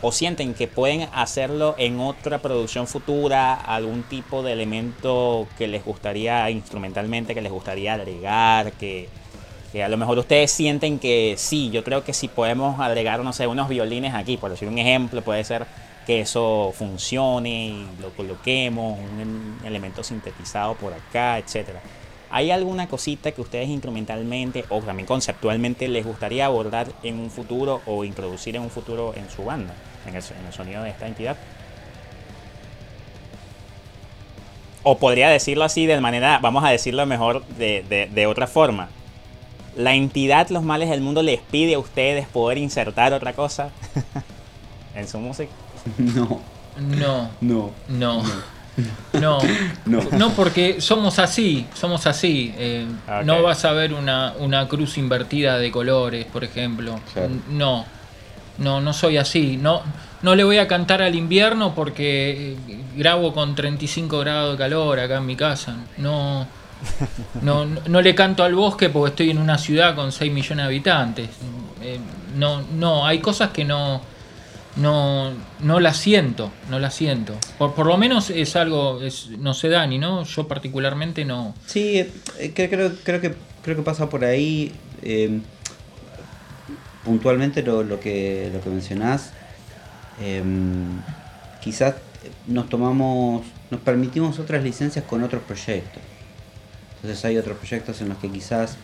[0.00, 5.84] o sienten que pueden hacerlo en otra producción futura, algún tipo de elemento que les
[5.84, 9.08] gustaría instrumentalmente, que les gustaría agregar, que,
[9.82, 13.46] a lo mejor ustedes sienten que sí, yo creo que si podemos agregar, no sé,
[13.46, 15.66] unos violines aquí, por decir un ejemplo, puede ser
[16.04, 21.80] que eso funcione y lo coloquemos, un elemento sintetizado por acá, etcétera.
[22.34, 27.82] ¿Hay alguna cosita que ustedes instrumentalmente o también conceptualmente les gustaría abordar en un futuro
[27.84, 29.74] o introducir en un futuro en su banda,
[30.06, 31.36] en el, sonido de esta entidad?
[34.82, 38.88] O podría decirlo así de manera, vamos a decirlo mejor de, de otra forma.
[39.76, 43.70] La entidad Los Males del Mundo les pide a ustedes poder insertar otra cosa
[44.94, 45.52] en su música.
[45.98, 46.40] No.
[46.78, 47.30] No.
[47.42, 47.70] No.
[47.88, 48.22] No.
[48.22, 48.24] No,
[49.20, 52.54] no, porque somos así, somos así.
[52.56, 52.86] Eh,
[53.24, 56.98] no vas a ver una, una, cruz invertida de colores, por ejemplo.
[57.50, 57.84] No,
[58.58, 59.56] no, no soy así.
[59.56, 59.82] No,
[60.22, 65.00] no le voy a cantar al invierno porque eh, grabo con 35 grados de calor
[65.00, 65.76] acá en mi casa.
[65.98, 66.46] No,
[67.42, 70.68] no, no le canto al bosque porque estoy en una ciudad con 6 millones de
[70.68, 71.28] habitantes.
[71.82, 71.98] Eh,
[72.36, 74.00] no, no, hay cosas que no
[74.76, 77.36] no, no la siento, no la siento.
[77.58, 80.24] Por, por lo menos es algo, es, no sé Dani, ¿no?
[80.24, 81.54] Yo particularmente no.
[81.66, 81.98] Sí,
[82.38, 84.72] eh, creo, creo, que, creo que pasa por ahí.
[85.02, 85.40] Eh,
[87.04, 89.32] puntualmente lo, lo, que, lo que mencionás,
[90.20, 91.00] em,
[91.60, 91.96] quizás
[92.46, 96.02] nos tomamos, nos permitimos otras licencias con otros proyectos.
[96.96, 98.76] Entonces hay otros proyectos en los que quizás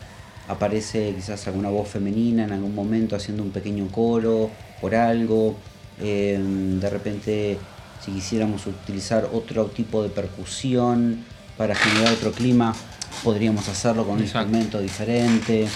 [0.48, 5.56] aparece quizás alguna voz femenina en algún momento haciendo un pequeño coro por algo
[6.00, 7.58] Em, de repente,
[8.04, 11.24] si quisiéramos utilizar otro tipo de percusión
[11.56, 12.74] para generar otro clima,
[13.24, 15.66] podríamos hacerlo con un instrumento diferente.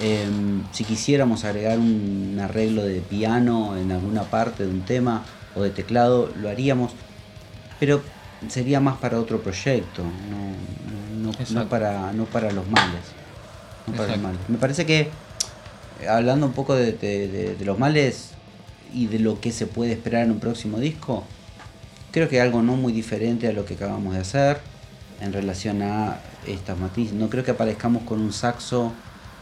[0.00, 5.62] Em, si quisiéramos agregar un arreglo de piano en alguna parte de un tema o
[5.62, 6.92] de teclado, lo haríamos.
[7.78, 8.00] Pero
[8.48, 10.02] sería más para otro proyecto,
[11.52, 13.02] no, para, no para los males.
[14.48, 15.10] Me parece que,
[16.08, 18.37] hablando un poco de los males,
[18.92, 21.24] y de lo que se puede esperar en un próximo disco,
[22.12, 24.58] creo que algo no muy diferente a lo que acabamos de hacer
[25.20, 27.14] en relación a estas matices.
[27.14, 28.92] No creo que aparezcamos con un saxo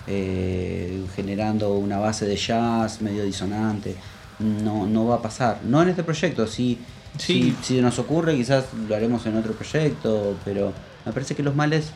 [0.07, 3.97] eh, generando una base de jazz medio disonante.
[4.39, 5.61] No, no va a pasar.
[5.65, 6.79] No en este proyecto, si,
[7.19, 7.57] sí.
[7.63, 10.73] si, nos ocurre quizás lo haremos en otro proyecto, pero
[11.05, 11.91] me parece que los males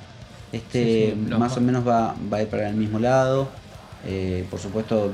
[0.53, 3.48] este, más o menos va, va, a ir para el mismo lado.
[4.07, 5.12] Eh, por supuesto,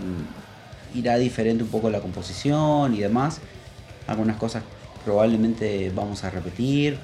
[0.96, 3.40] irá diferente un poco la composición y demás.
[4.06, 4.62] Algunas cosas
[5.04, 6.98] probablemente vamos a repetir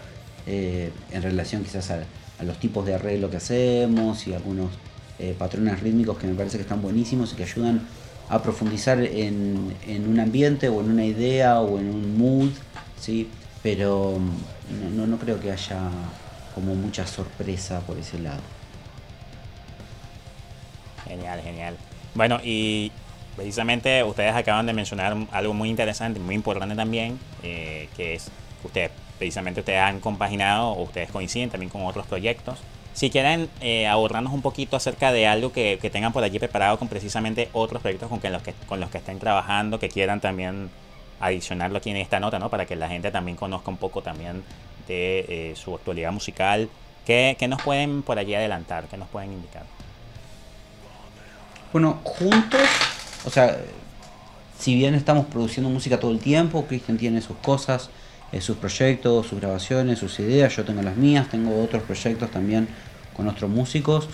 [0.46, 2.04] eh, en relación quizás a,
[2.42, 4.70] los tipos de arreglo que hacemos y algunos
[5.20, 7.86] eh, patrones rítmicos que me parece que están buenísimos y que ayudan
[8.28, 9.76] a profundizar en,
[10.08, 12.50] un ambiente o en una idea o en un mood,
[12.98, 13.28] ¿sí?
[13.62, 15.78] pero mm, no, no creo que haya
[16.54, 18.40] como mucha sorpresa por ese lado.
[21.06, 21.76] Genial, genial.
[22.14, 22.90] Bueno, y
[23.36, 28.30] precisamente ustedes acaban de mencionar algo muy interesante, muy importante también, eh, que es
[28.60, 32.58] que ustedes, precisamente ustedes han compaginado o ustedes coinciden también con otros proyectos.
[32.94, 36.88] Si quieren eh, abordarnos un poquito acerca de algo que, tengan por allí preparado con
[36.88, 40.70] precisamente otros proyectos con, que los que, con los que estén trabajando, que quieran también
[41.18, 42.50] adicionarlo aquí en esta nota, ¿no?
[42.50, 44.44] Para que la gente también conozca un poco también
[44.88, 46.68] de eh, su actualidad musical.
[47.06, 48.84] ¿Qué, ¿Qué nos pueden por allí adelantar?
[48.84, 49.64] ¿Qué nos pueden indicar?
[51.72, 52.68] Bueno, juntos
[53.24, 53.58] o sea,
[54.58, 57.90] si bien estamos produciendo música todo el tiempo, Cristian tiene sus cosas,
[58.30, 62.68] eh, sus proyectos, sus grabaciones, sus ideas, yo tengo las mías, tengo otros proyectos también
[63.16, 64.08] con otros músicos,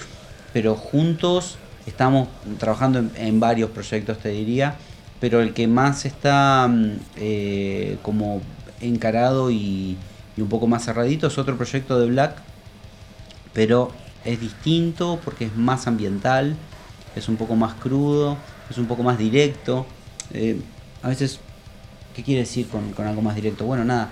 [0.52, 2.28] pero juntos estamos
[2.58, 4.76] trabajando en, varios proyectos, te diría,
[5.20, 8.40] pero el que más está mm, eh, como
[8.80, 9.96] encarado y,
[10.36, 12.36] y un poco más cerradito es otro proyecto de Black,
[13.52, 13.92] pero
[14.24, 16.56] es distinto porque es más ambiental,
[17.16, 18.36] es un poco más crudo
[18.70, 19.86] es un poco más directo.
[20.32, 20.60] Eh,
[21.02, 21.40] a veces,
[22.14, 23.64] ¿qué quiere decir con, algo más directo?
[23.64, 24.10] Bueno, nada,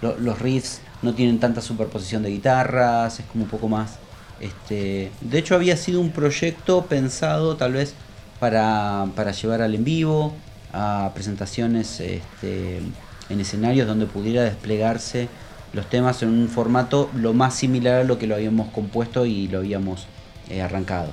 [0.00, 3.98] los riffs no tienen tanta superposición de guitarras, es como un poco más...
[4.40, 7.94] Este, de hecho había sido un proyecto pensado tal vez
[8.38, 10.32] para, para llevar al en vivo,
[10.72, 12.80] a presentaciones este,
[13.28, 15.28] en escenarios donde pudiera desplegarse
[15.72, 19.48] los temas en un formato lo más similar a lo que lo habíamos compuesto y
[19.48, 20.06] lo habíamos
[20.48, 21.12] eh, arrancado.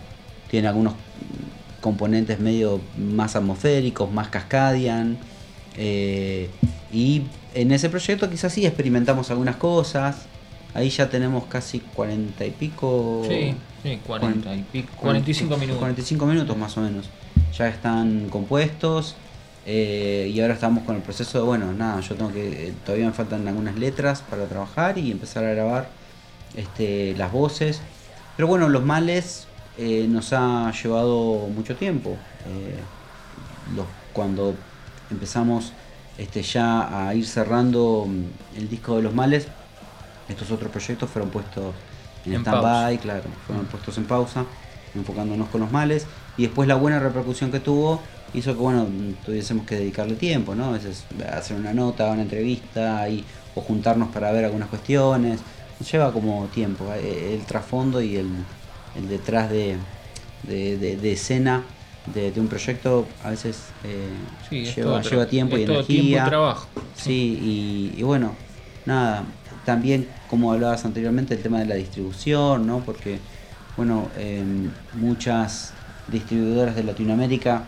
[0.49, 0.93] Tiene algunos
[1.85, 5.19] componentes medio más atmosféricos, más cascadian.
[5.77, 6.49] Eh,
[6.91, 7.21] y
[7.53, 10.25] en ese proyecto quizás sí experimentamos algunas cosas.
[10.73, 13.21] Ahí ya tenemos casi cuarenta y pico.
[13.29, 14.93] Sí, sí, 40 y pico.
[14.99, 15.77] 45 minutos.
[15.77, 17.07] 45 minutos más o menos.
[17.55, 19.15] Ya están compuestos.
[19.67, 23.13] Eh, y ahora estamos con el proceso de, bueno, nada, yo tengo que, todavía me
[23.13, 25.89] faltan algunas letras para trabajar y empezar a grabar
[26.55, 27.79] este, las voces.
[28.35, 29.47] Pero bueno, los males
[29.77, 32.17] eh, nos ha llevado mucho tiempo.
[32.47, 32.79] Eh,
[34.13, 34.55] cuando
[35.11, 35.73] empezamos
[36.17, 39.47] este, ya a ir cerrando mm, el disco de los males,
[40.29, 41.73] estos otros proyectos fueron puestos
[42.25, 44.45] en, stand-by, claro, fueron puestos en pausa,
[44.95, 46.07] enfocándonos con los males.
[46.37, 48.01] Y después la buena repercusión que tuvo
[48.33, 48.87] hizo que, bueno,
[49.25, 50.65] tuviésemos que dedicarle tiempo, ¿no?
[50.65, 53.23] A veces hacer una nota, una entrevista y,
[53.53, 55.39] o juntarnos para ver algunas cuestiones.
[55.79, 58.29] Nos lleva como tiempo, eh, el, trasfondo y el,
[59.09, 59.77] detrás de,
[61.03, 61.63] escena
[62.13, 66.25] de, un proyecto a veces eh, lleva, lleva, tiempo y energía.
[66.25, 66.67] trabajo.
[66.95, 68.35] Sí, y, bueno,
[68.85, 69.23] nada,
[69.65, 72.79] también como hablabas anteriormente el tema de la distribución, ¿no?
[72.79, 73.19] Porque,
[73.77, 74.09] bueno,
[74.93, 75.73] muchas
[76.07, 77.63] distribuidoras de Latinoamérica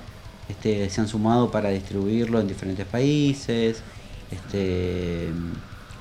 [0.49, 3.82] este, se han sumado para distribuirlo en diferentes países,
[4.32, 5.30] este,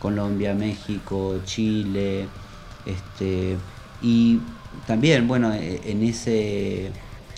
[0.01, 2.29] Colombia, México, Chile,
[2.85, 3.57] este,
[4.03, 4.41] y
[4.87, 6.91] también, bueno, e, en ese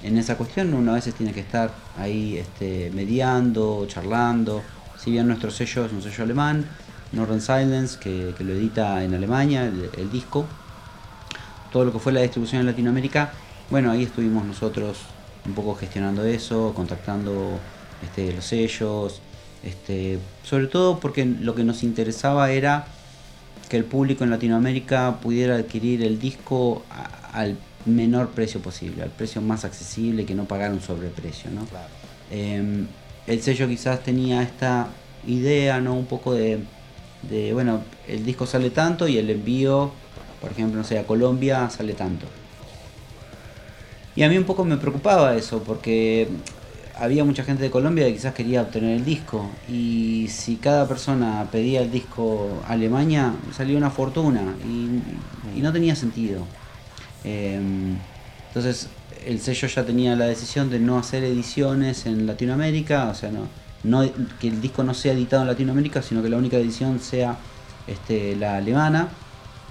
[0.02, 4.62] en esa cuestión uno a veces tiene que estar ahí este, mediando, charlando.
[4.96, 6.66] Si bien nuestro sello es un sello alemán,
[7.12, 10.46] Northern Silence, que, lo edita en Alemania, el, disco,
[11.72, 13.32] todo lo que fue la distribución en Latinoamérica,
[13.70, 14.98] bueno, ahí estuvimos nosotros
[15.46, 17.58] un poco gestionando eso, contactando
[18.02, 19.20] este, los sellos,
[19.62, 22.86] este, sobre todo porque lo que nos interesaba era
[23.68, 26.82] que el público en Latinoamérica pudiera adquirir el disco
[27.32, 31.50] al menor precio posible, al precio más accesible, que no pagara un sobreprecio.
[31.50, 31.66] ¿no?
[32.30, 32.86] Em,
[33.26, 34.88] el sello quizás tenía esta
[35.26, 35.94] idea, ¿no?
[35.94, 36.60] Un poco de,
[37.28, 39.90] de, bueno, el disco sale tanto y el envío,
[40.40, 42.26] por ejemplo, no sé, a Colombia sale tanto.
[44.16, 46.28] Y a mí un poco me preocupaba eso, porque
[46.98, 49.48] había mucha gente de Colombia que quizás quería obtener el disco.
[49.68, 54.54] Y si cada persona pedía el disco a Alemania, salía una fortuna.
[54.64, 56.44] Y, no tenía sentido.
[57.24, 57.96] Em,
[58.48, 58.88] entonces
[59.26, 63.48] el sello ya tenía la decisión de no hacer ediciones en Latinoamérica, o sea, no,
[63.82, 67.36] no que el disco no sea editado en Latinoamérica, sino que la única edición sea
[67.88, 69.08] este, la alemana.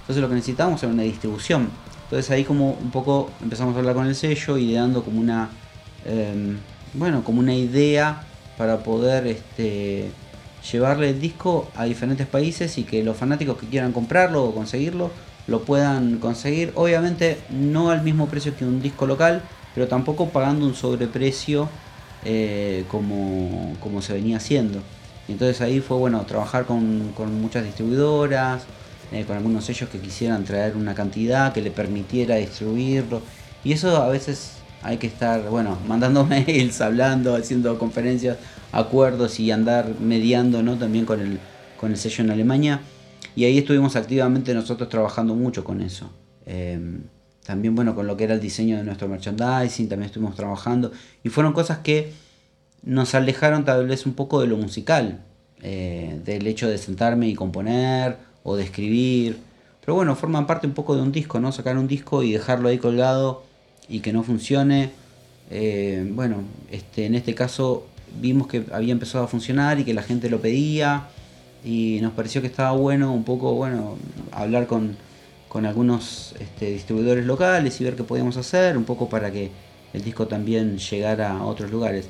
[0.00, 1.70] Entonces lo que necesitábamos era una distribución.
[2.04, 5.50] Entonces ahí como un poco empezamos a hablar con el sello, ideando como una,
[6.04, 6.56] em,
[6.94, 8.22] bueno, como una idea
[8.56, 10.10] para poder este,
[10.70, 15.10] llevarle el disco a diferentes países y que los fanáticos que quieran comprarlo o conseguirlo
[15.46, 16.72] lo puedan conseguir.
[16.74, 19.42] Obviamente no al mismo precio que un disco local,
[19.74, 21.68] pero tampoco pagando un sobreprecio
[22.24, 24.82] eh, como, como se venía haciendo.
[25.28, 28.64] entonces ahí fue bueno trabajar con, muchas distribuidoras,
[29.12, 33.22] eh, con algunos sellos que quisieran traer una cantidad que le permitiera distribuirlo.
[33.64, 38.38] Y eso a veces hay que estar, bueno, mandando mails, hablando, haciendo conferencias,
[38.72, 40.76] acuerdos y andar mediando, ¿no?
[40.76, 41.38] También con el,
[41.78, 42.80] con el sello en Alemania.
[43.34, 46.10] Y ahí estuvimos activamente nosotros trabajando mucho con eso.
[46.46, 47.02] Em,
[47.44, 50.92] también, bueno, con lo que era el diseño de nuestro merchandising, también estuvimos trabajando.
[51.24, 52.12] Y fueron cosas que
[52.82, 55.24] nos alejaron tal vez un poco de lo musical,
[55.62, 59.38] eh, del hecho de sentarme y componer o de escribir.
[59.80, 61.52] Pero bueno, forman parte un poco de un disco, ¿no?
[61.52, 63.47] Sacar un disco y dejarlo ahí colgado
[63.88, 64.90] y que no funcione.
[65.50, 67.86] Eh, bueno, este, en este caso
[68.20, 71.08] vimos que había empezado a funcionar y que la gente lo pedía
[71.64, 73.96] y nos pareció que estaba bueno un poco, bueno,
[74.32, 74.96] hablar con,
[75.48, 79.50] con algunos este, distribuidores locales y ver qué podíamos hacer, un poco para que
[79.92, 82.08] el disco también llegara a otros lugares.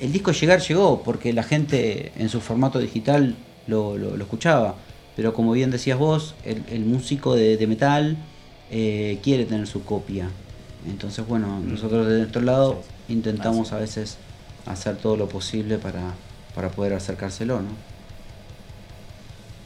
[0.00, 4.76] El disco llegar llegó porque la gente en su formato digital lo, lo escuchaba
[5.20, 8.16] pero como bien decías vos, el, músico de, metal
[8.70, 10.30] eh, quiere tener su copia.
[10.86, 14.18] Entonces, bueno, nosotros de nuestro lado intentamos a veces
[14.66, 16.14] hacer todo lo posible para,
[16.54, 17.70] para poder acercárselo, ¿no?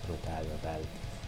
[0.06, 0.80] Brutal, brutal.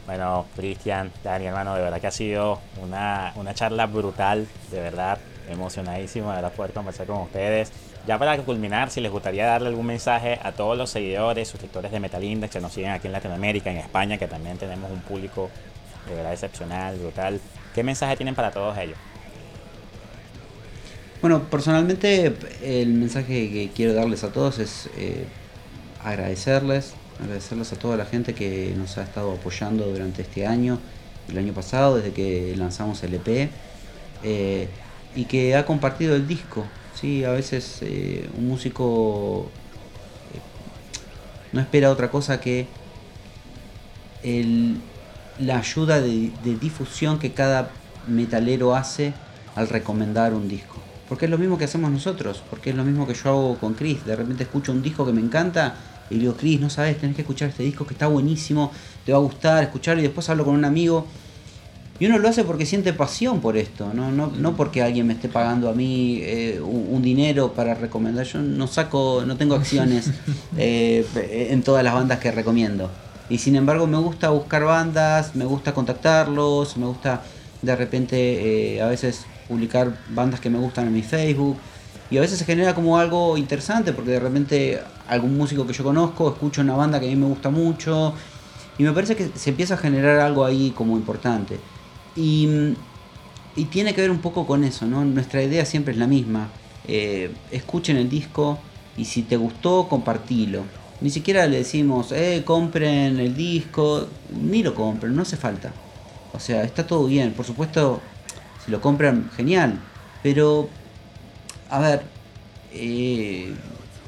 [0.07, 5.19] Bueno, Cristian, Dani, hermano, de verdad que ha sido una, una charla brutal, de verdad,
[5.49, 7.73] emocionadísimo de verdad poder conversar con ustedes.
[8.07, 11.99] Ya para culminar, si les gustaría darle algún mensaje a todos los seguidores, suscriptores de
[11.99, 15.51] Metal Index que nos siguen aquí en Latinoamérica, en España, que también tenemos un público
[16.09, 17.41] de verdad excepcional, brutal.
[17.75, 18.97] ¿Qué mensaje tienen para todos ellos?
[21.21, 25.25] Bueno, personalmente el mensaje que quiero darles a todos es eh,
[26.05, 30.79] agradecerles, agradecerles a toda la gente que nos ha estado apoyando durante este año,
[31.29, 33.51] el año pasado, desde que lanzamos el EP,
[34.23, 34.69] eh,
[35.15, 36.67] y que ha compartido el disco.
[36.95, 39.51] Sí, a veces eh, un músico
[41.53, 42.67] no espera otra cosa que
[44.23, 44.81] el
[45.39, 47.71] la ayuda de, difusión que cada
[48.07, 49.13] metalero hace
[49.55, 50.76] al recomendar un disco.
[51.09, 53.75] Porque es lo mismo que hacemos nosotros, porque es lo mismo que yo hago con
[53.75, 54.05] Chris.
[54.05, 55.75] De repente escucho un disco que me encanta
[56.11, 58.73] y le digo, Chris, no sabes, tenés que escuchar este disco que está buenísimo,
[59.05, 61.07] te va a gustar, escucharlo y después hablo con un amigo.
[61.99, 65.15] Y uno lo hace porque siente pasión por esto, no, no, no porque alguien me
[65.15, 68.27] esté pagando a mí eh, un, dinero para recomendar.
[68.27, 70.11] Yo no saco, no tengo acciones
[70.59, 71.07] eh,
[71.51, 72.91] en todas las bandas que recomiendo.
[73.31, 77.23] Y sin embargo me gusta buscar bandas, me gusta contactarlos, me gusta
[77.63, 81.57] de repente eh, a veces publicar bandas que me gustan en mi Facebook.
[82.11, 85.83] Y a veces se genera como algo interesante porque de repente algún músico que yo
[85.83, 88.15] conozco escucha una banda que a mí me gusta mucho.
[88.79, 91.59] Y me parece que se empieza a generar algo ahí como importante.
[92.15, 92.75] Y,
[93.57, 95.05] y tiene que ver un poco con eso, ¿no?
[95.05, 96.49] Nuestra idea siempre es la misma.
[96.87, 98.59] Eh, escuchen el disco
[98.97, 100.63] y si te gustó, compartilo
[101.01, 105.73] ni siquiera le decimos, eh, compren el disco, ni lo compren, no hace falta.
[106.33, 107.33] O sea, está todo bien.
[107.33, 108.01] Por supuesto,
[108.67, 109.79] lo compran, genial.
[110.23, 110.69] Pero,
[111.71, 112.03] a ver,
[112.73, 113.55] eh,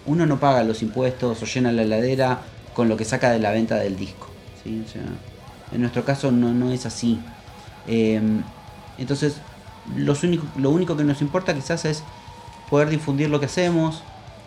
[0.07, 2.41] uno no paga los impuestos o llena la heladera
[2.75, 4.29] con lo que saca de la venta del disco.
[4.65, 7.21] en nuestro caso no, no es así.
[7.87, 8.43] Em,
[8.99, 9.37] entonces,
[9.97, 12.03] lo único que nos importa quizás es
[12.69, 14.03] poder difundir lo que hacemos,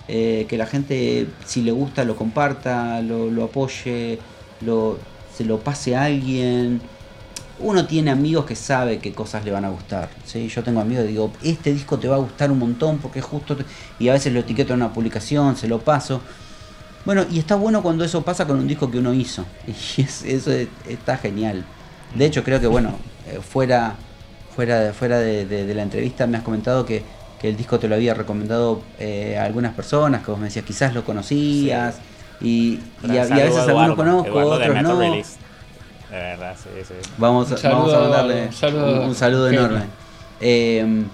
[0.08, 4.20] eh, que la gente, si le gusta, lo comparta, lo, apoye,
[4.62, 4.98] lo,
[5.36, 6.82] se lo pase a alguien.
[7.64, 10.10] Uno tiene amigos que sabe qué cosas le van a gustar.
[10.26, 10.48] ¿sí?
[10.48, 13.26] Yo tengo amigos que digo, este disco te va a gustar un montón porque es
[13.26, 13.56] justo...
[14.00, 16.22] Y a veces lo etiqueto en una publicación, se lo paso.
[17.06, 19.46] Bueno, y está bueno cuando eso pasa con un disco que uno hizo.
[19.98, 20.52] Y eso
[20.88, 21.64] está genial.
[22.16, 22.96] De hecho, creo que, bueno,
[23.28, 23.96] eh, fuera,
[24.56, 27.04] fuera, de, fuera de la entrevista me has comentado que
[27.42, 30.64] que el disco te lo había recomendado eh, a algunas personas, que vos me decías,
[30.64, 31.98] quizás lo conocías,
[32.40, 35.02] y, y, a, veces algunos conozco, otros no.
[36.12, 36.94] De verdad, sí, sí.
[37.18, 39.86] Vamos, a mandarle un saludo, enorme.
[40.42, 41.06] Eh,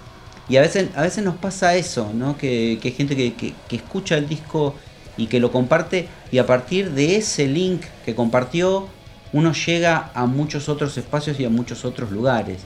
[0.49, 2.35] y a veces, a veces nos pasa eso, ¿no?
[2.35, 4.73] Que, que hay gente que, que, escucha el disco
[5.15, 8.87] y que lo comparte, y a partir de ese link que compartió,
[9.33, 12.61] uno llega a muchos otros espacios y a muchos otros lugares.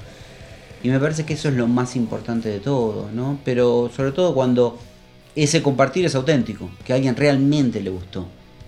[0.84, 3.40] Y me parece que eso es lo más importante de todo, ¿no?
[3.44, 4.80] Pero sobre todo cuando
[5.36, 8.26] ese compartir es auténtico, que a alguien realmente le gustó.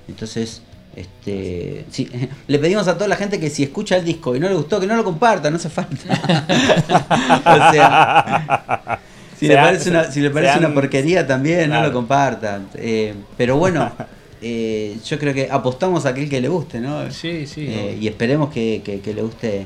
[0.07, 0.61] Entonces,
[0.95, 2.09] este, sí,
[2.47, 4.79] le pedimos a toda la gente que si escucha el disco y no le gustó,
[4.79, 5.95] que no lo comparta, no hace falta.
[7.69, 8.99] o sea,
[9.37, 12.67] si le parece, una, si le parece una porquería también, no lo compartan.
[12.75, 13.91] Eh, pero bueno,
[14.41, 17.11] eh, yo creo que apostamos a aquel que le guste, ¿no?
[17.11, 17.65] Sí, sí.
[17.67, 19.65] Eh, y esperemos que, que le guste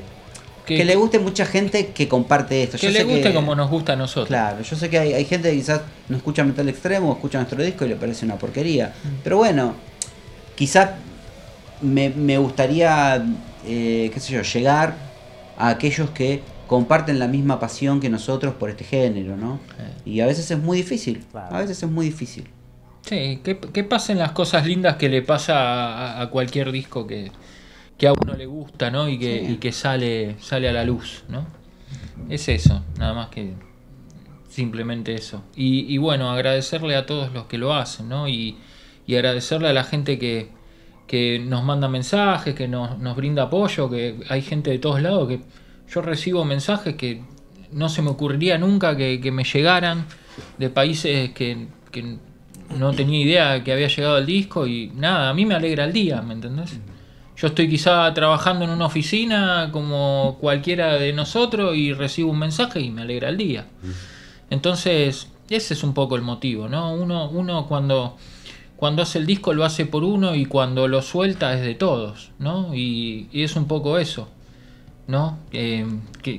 [0.76, 2.78] que, le guste mucha gente que comparte esto.
[2.78, 4.28] Que le guste como nos gusta a nosotros.
[4.28, 7.84] Claro, yo sé que hay, gente que quizás no escucha metal extremo, escucha nuestro disco
[7.84, 8.88] y le parece una porquería.
[9.02, 9.08] Mm.
[9.24, 9.74] Pero bueno,
[10.54, 10.90] quizás
[11.80, 13.24] me, gustaría,
[13.66, 14.96] eh, qué sé yo, llegar
[15.56, 19.58] a aquellos que comparten la misma pasión que nosotros por este género, ¿no?
[20.04, 22.48] Y a veces es muy difícil, a veces es muy difícil.
[23.02, 27.30] Sí, que, pasen las cosas lindas que le pasa a cualquier disco que,
[27.98, 29.08] que a uno le gusta, ¿no?
[29.08, 31.46] Y que, que sale, sale a la luz, ¿no?
[32.30, 33.54] Es eso, nada más que
[34.48, 35.42] simplemente eso.
[35.56, 38.28] Y, bueno, agradecerle a todos los que lo hacen, ¿no?
[38.28, 38.56] Y,
[39.08, 40.50] agradecerle a la gente que,
[41.08, 45.26] que nos manda mensajes, que nos, nos, brinda apoyo, que hay gente de todos lados,
[45.26, 45.40] que
[45.92, 47.22] yo recibo mensajes que
[47.72, 50.06] no se me ocurriría nunca que, me llegaran
[50.58, 52.18] de países que, que,
[52.76, 55.92] no tenía idea que había llegado el disco y nada, a mí me alegra el
[55.92, 56.78] día, ¿me entendés?
[57.34, 62.80] Yo estoy quizá trabajando en una oficina como cualquiera de nosotros y recibo un mensaje
[62.80, 63.66] y me alegra el día.
[64.50, 66.92] Entonces, ese es un poco el motivo, ¿no?
[66.92, 68.16] Uno, uno cuando,
[68.78, 72.30] cuando hace el disco lo hace por uno y cuando lo suelta es de todos,
[72.38, 72.72] ¿no?
[72.74, 74.28] Y, es un poco eso,
[75.08, 75.38] ¿no?
[75.50, 75.84] que,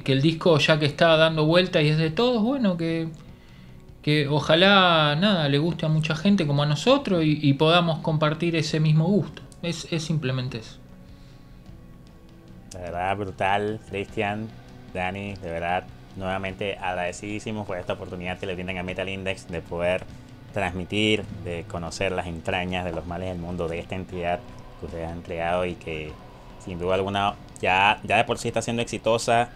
[0.05, 3.09] el disco ya que está dando vuelta y es de todos, bueno, que,
[4.01, 8.79] que ojalá, nada, le guste a mucha gente como a nosotros y, podamos compartir ese
[8.79, 9.41] mismo gusto.
[9.61, 10.77] es simplemente eso.
[12.71, 14.47] De verdad, brutal, Cristian,
[14.93, 15.83] Dani, de verdad,
[16.15, 20.05] nuevamente agradecidísimos por esta oportunidad que le brindan a Metal Index de poder
[20.53, 24.39] transmitir, de conocer las entrañas de los males del mundo de esta entidad
[24.79, 26.11] que ustedes han creado y que
[26.63, 29.49] sin duda alguna ya, ya de por sí está siendo exitosa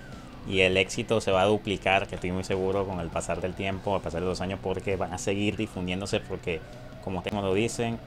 [0.48, 3.54] y el éxito se va a duplicar, que estoy muy seguro con el pasar del
[3.54, 6.60] tiempo, al pasar de los años, porque van a seguir difundiéndose porque,
[7.04, 7.98] como ustedes lo dicen,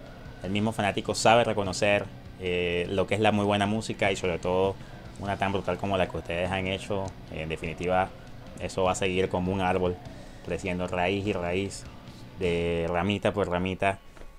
[0.43, 2.05] el mismo fanático sabe reconocer
[2.41, 4.75] eh, lo que es la muy buena música y sobre todo
[5.19, 8.11] una tan brutal como la que ustedes han hecho, en definitiva,
[8.61, 9.97] eso va a seguir como un árbol,
[10.45, 11.85] creciendo raíz y raíz,
[12.39, 13.99] de ramita por ramita,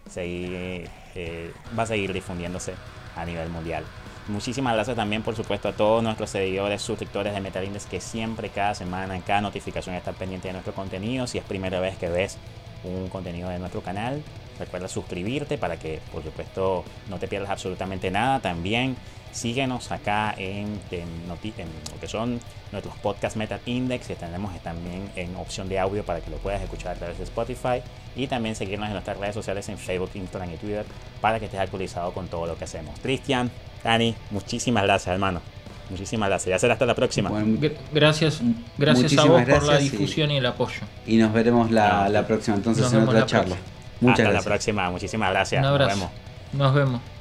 [0.10, 2.74] seguir, eh, va a seguir difundiéndose
[3.16, 3.84] a nivel mundial.
[4.28, 8.76] muchísimas gracias también, por supuesto, a todos nuestros seguidores, suscriptores de Metalindes que siempre, cada
[8.76, 11.28] semana, en cada notificación están pendientes de nuestro contenido.
[11.28, 12.38] Si es primera vez que ves
[12.84, 14.22] un contenido de nuestro canal,
[14.60, 18.40] recuerda suscribirte para que, por supuesto, no te pierdas absolutamente nada.
[18.40, 18.98] También
[19.38, 22.40] síguenos acá en, en, lo que son
[22.72, 26.62] nuestros podcast Meta Index, que tenemos también en opción de audio para que lo puedas
[26.62, 27.82] escuchar a través de Spotify.
[28.16, 30.86] Y también seguirnos en nuestras redes sociales en Facebook, Instagram y Twitter
[31.22, 33.00] para que estés actualizado con todo lo que hacemos.
[33.00, 33.52] Cristian,
[33.84, 35.40] Dani, muchísimas gracias, hermano.
[35.90, 36.50] Muchísimas gracias.
[36.50, 37.30] Ya será hasta la próxima.
[37.94, 38.42] gracias,
[38.78, 40.82] gracias a vos por la difusión y, el apoyo.
[41.06, 43.56] Y nos veremos la, próxima, entonces en otra charla.
[44.02, 44.90] Muchas hasta la próxima.
[44.90, 45.62] Muchísimas gracias.
[45.62, 46.10] Nos vemos.
[46.54, 47.17] Nos vemos.